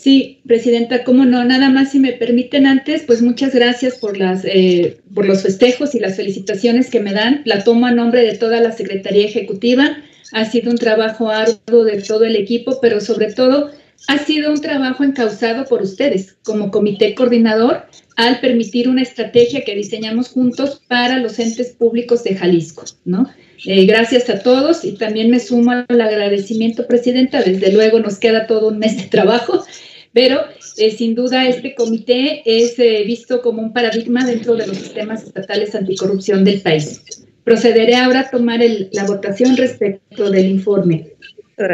Sí, 0.00 0.40
Presidenta, 0.46 1.04
cómo 1.04 1.26
no, 1.26 1.44
nada 1.44 1.68
más 1.68 1.92
si 1.92 1.98
me 1.98 2.14
permiten 2.14 2.66
antes, 2.66 3.02
pues 3.02 3.20
muchas 3.20 3.54
gracias 3.54 3.98
por, 3.98 4.16
las, 4.16 4.46
eh, 4.46 4.96
por 5.14 5.26
los 5.26 5.42
festejos 5.42 5.94
y 5.94 5.98
las 5.98 6.16
felicitaciones 6.16 6.88
que 6.88 7.00
me 7.00 7.12
dan. 7.12 7.42
La 7.44 7.64
tomo 7.64 7.84
a 7.84 7.92
nombre 7.92 8.22
de 8.22 8.34
toda 8.38 8.62
la 8.62 8.72
Secretaría 8.72 9.26
Ejecutiva. 9.26 9.98
Ha 10.32 10.46
sido 10.46 10.70
un 10.70 10.78
trabajo 10.78 11.28
arduo 11.28 11.84
de 11.84 12.00
todo 12.00 12.24
el 12.24 12.36
equipo, 12.36 12.78
pero 12.80 13.02
sobre 13.02 13.34
todo 13.34 13.72
ha 14.08 14.16
sido 14.16 14.50
un 14.50 14.62
trabajo 14.62 15.04
encauzado 15.04 15.66
por 15.66 15.82
ustedes 15.82 16.38
como 16.44 16.70
comité 16.70 17.14
coordinador 17.14 17.82
al 18.16 18.40
permitir 18.40 18.88
una 18.88 19.02
estrategia 19.02 19.64
que 19.64 19.74
diseñamos 19.74 20.30
juntos 20.30 20.80
para 20.88 21.18
los 21.18 21.38
entes 21.38 21.72
públicos 21.72 22.24
de 22.24 22.36
Jalisco, 22.36 22.84
¿no? 23.04 23.30
Eh, 23.66 23.84
gracias 23.84 24.30
a 24.30 24.38
todos 24.38 24.82
y 24.86 24.92
también 24.92 25.30
me 25.30 25.40
sumo 25.40 25.72
al 25.72 26.00
agradecimiento, 26.00 26.86
Presidenta. 26.86 27.42
Desde 27.42 27.70
luego 27.70 28.00
nos 28.00 28.16
queda 28.16 28.46
todo 28.46 28.68
un 28.68 28.78
mes 28.78 28.96
de 28.96 29.02
trabajo 29.02 29.62
pero 30.12 30.40
eh, 30.76 30.90
sin 30.90 31.14
duda 31.14 31.46
este 31.46 31.74
comité 31.74 32.42
es 32.44 32.78
eh, 32.78 33.04
visto 33.06 33.42
como 33.42 33.62
un 33.62 33.72
paradigma 33.72 34.24
dentro 34.24 34.56
de 34.56 34.66
los 34.66 34.76
sistemas 34.76 35.22
estatales 35.22 35.74
anticorrupción 35.74 36.44
del 36.44 36.60
país. 36.60 37.02
Procederé 37.44 37.96
ahora 37.96 38.20
a 38.20 38.30
tomar 38.30 38.60
la 38.92 39.04
votación 39.04 39.56
respecto 39.56 40.30
del 40.30 40.46
informe. 40.46 41.14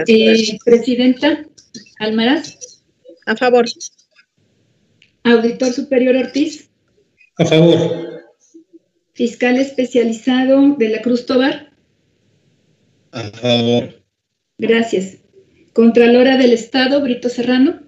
Eh, 0.07 0.59
Presidenta 0.65 1.45
Almaraz. 1.99 2.83
A 3.27 3.37
favor. 3.37 3.65
Auditor 5.25 5.73
Superior 5.73 6.17
Ortiz. 6.17 6.69
A 7.39 7.45
favor. 7.45 8.23
Fiscal 9.13 9.57
especializado 9.57 10.77
de 10.77 10.89
la 10.91 11.01
Cruz 11.01 11.27
Tobar. 11.27 11.73
A 13.13 13.23
favor. 13.31 14.03
Gracias. 14.59 15.19
Contralora 15.73 16.37
del 16.37 16.53
Estado, 16.53 17.01
Brito 17.01 17.29
Serrano. 17.29 17.86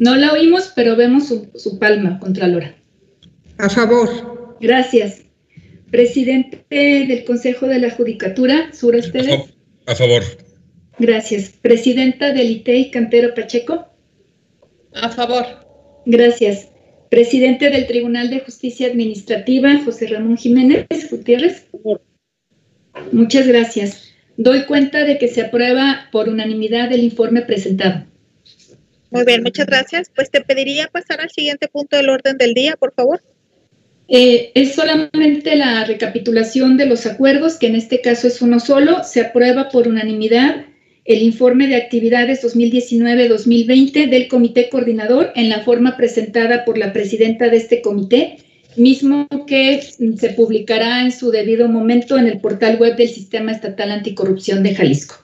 No 0.00 0.16
la 0.16 0.32
oímos, 0.32 0.72
pero 0.74 0.96
vemos 0.96 1.28
su, 1.28 1.78
palma, 1.78 2.18
Contralora. 2.20 2.74
A 3.58 3.68
favor. 3.68 4.56
Gracias. 4.58 5.24
Presidente 5.90 6.64
del 6.70 7.22
Consejo 7.26 7.66
de 7.66 7.80
la 7.80 7.90
Judicatura, 7.90 8.72
Sura 8.72 8.96
Esteves. 8.96 9.52
A 9.84 9.94
favor. 9.94 10.22
Gracias. 10.98 11.50
Presidenta 11.60 12.32
del 12.32 12.50
ITEI, 12.50 12.90
Cantero 12.90 13.34
Pacheco. 13.34 13.88
A 14.94 15.10
favor. 15.10 15.44
Gracias. 16.06 16.68
Presidente 17.10 17.68
del 17.68 17.86
Tribunal 17.86 18.30
de 18.30 18.40
Justicia 18.40 18.86
Administrativa, 18.86 19.84
José 19.84 20.06
Ramón 20.06 20.38
Jiménez 20.38 20.86
Gutiérrez. 21.10 21.66
Muchas 23.12 23.46
gracias. 23.46 24.14
Doy 24.38 24.64
cuenta 24.64 25.04
de 25.04 25.18
que 25.18 25.28
se 25.28 25.42
aprueba 25.42 26.08
por 26.10 26.30
unanimidad 26.30 26.90
el 26.90 27.04
informe 27.04 27.42
presentado. 27.42 28.06
Muy 29.10 29.24
bien, 29.24 29.42
muchas 29.42 29.66
gracias. 29.66 30.10
Pues 30.14 30.30
te 30.30 30.40
pediría 30.40 30.88
pasar 30.88 31.20
al 31.20 31.30
siguiente 31.30 31.68
punto 31.68 31.96
del 31.96 32.08
orden 32.08 32.36
del 32.36 32.54
día, 32.54 32.76
por 32.76 32.92
favor. 32.94 33.20
Eh, 34.08 34.50
es 34.54 34.74
solamente 34.74 35.54
la 35.54 35.84
recapitulación 35.84 36.76
de 36.76 36.86
los 36.86 37.06
acuerdos, 37.06 37.56
que 37.56 37.68
en 37.68 37.76
este 37.76 38.00
caso 38.00 38.26
es 38.26 38.42
uno 38.42 38.58
solo. 38.58 39.04
Se 39.04 39.20
aprueba 39.20 39.68
por 39.68 39.86
unanimidad 39.86 40.64
el 41.04 41.22
informe 41.22 41.66
de 41.66 41.76
actividades 41.76 42.42
2019-2020 42.44 44.08
del 44.10 44.28
Comité 44.28 44.68
Coordinador 44.68 45.32
en 45.34 45.48
la 45.48 45.60
forma 45.60 45.96
presentada 45.96 46.64
por 46.64 46.78
la 46.78 46.92
presidenta 46.92 47.48
de 47.48 47.56
este 47.56 47.82
comité, 47.82 48.38
mismo 48.76 49.26
que 49.46 49.80
se 49.82 50.30
publicará 50.30 51.02
en 51.02 51.10
su 51.10 51.30
debido 51.30 51.68
momento 51.68 52.16
en 52.16 52.26
el 52.26 52.40
portal 52.40 52.78
web 52.78 52.96
del 52.96 53.08
Sistema 53.08 53.52
Estatal 53.52 53.90
Anticorrupción 53.90 54.62
de 54.62 54.74
Jalisco. 54.74 55.16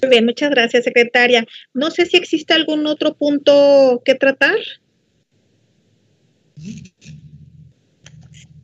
Muy 0.00 0.10
bien, 0.10 0.24
muchas 0.24 0.50
gracias, 0.50 0.84
secretaria. 0.84 1.46
No 1.74 1.90
sé 1.90 2.06
si 2.06 2.16
existe 2.16 2.54
algún 2.54 2.86
otro 2.86 3.14
punto 3.14 4.02
que 4.04 4.14
tratar. 4.14 4.56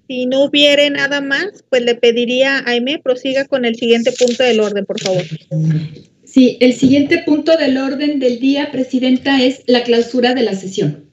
Si 0.07 0.27
no 0.27 0.45
hubiere 0.45 0.91
nada 0.91 1.21
más, 1.21 1.65
pues 1.71 1.83
le 1.83 1.95
pediría 1.95 2.59
a 2.59 2.71
Aime 2.71 2.99
prosiga 2.99 3.47
con 3.47 3.65
el 3.65 3.77
siguiente 3.77 4.13
punto 4.13 4.43
del 4.43 4.61
orden, 4.61 4.85
por 4.85 5.01
favor. 5.01 5.23
Sí, 6.25 6.59
el 6.61 6.75
siguiente 6.75 7.23
punto 7.25 7.57
del 7.57 7.79
orden 7.79 8.19
del 8.19 8.39
día, 8.39 8.71
Presidenta, 8.71 9.43
es 9.43 9.63
la 9.67 9.83
clausura 9.83 10.35
de 10.35 10.43
la 10.43 10.55
sesión. 10.55 11.04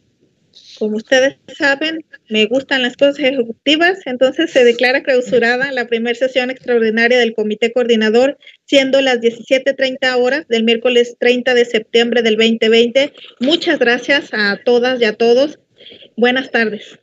Como 0.81 0.97
ustedes 0.97 1.37
saben, 1.59 2.03
me 2.27 2.47
gustan 2.47 2.81
las 2.81 2.97
cosas 2.97 3.19
ejecutivas, 3.19 3.99
entonces 4.07 4.49
se 4.49 4.63
declara 4.63 5.03
clausurada 5.03 5.71
la 5.71 5.85
primera 5.85 6.15
sesión 6.15 6.49
extraordinaria 6.49 7.19
del 7.19 7.35
Comité 7.35 7.71
Coordinador, 7.71 8.39
siendo 8.65 8.99
las 8.99 9.19
17.30 9.19 10.15
horas 10.19 10.47
del 10.47 10.63
miércoles 10.63 11.17
30 11.19 11.53
de 11.53 11.65
septiembre 11.65 12.23
del 12.23 12.35
2020. 12.35 13.13
Muchas 13.41 13.77
gracias 13.77 14.29
a 14.33 14.59
todas 14.65 14.99
y 14.99 15.05
a 15.05 15.13
todos. 15.13 15.59
Buenas 16.17 16.49
tardes. 16.49 16.97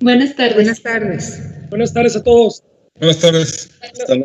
Buenas 0.00 0.36
tardes. 0.36 0.54
Buenas 0.54 0.82
tardes. 0.82 1.40
Buenas 1.70 1.94
tardes 1.94 2.14
a 2.14 2.22
todos. 2.22 2.62
Buenas 2.96 3.20
tardes. 3.20 3.70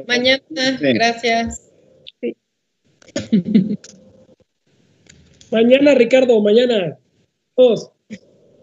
Mañana, 0.09 0.77
gracias. 0.81 1.71
mañana, 5.51 5.95
Ricardo, 5.95 6.41
mañana. 6.41 6.97
Todos. 7.55 7.92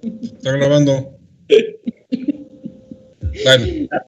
Está 0.02 0.52
grabando. 0.52 1.18
Bueno. 3.44 3.88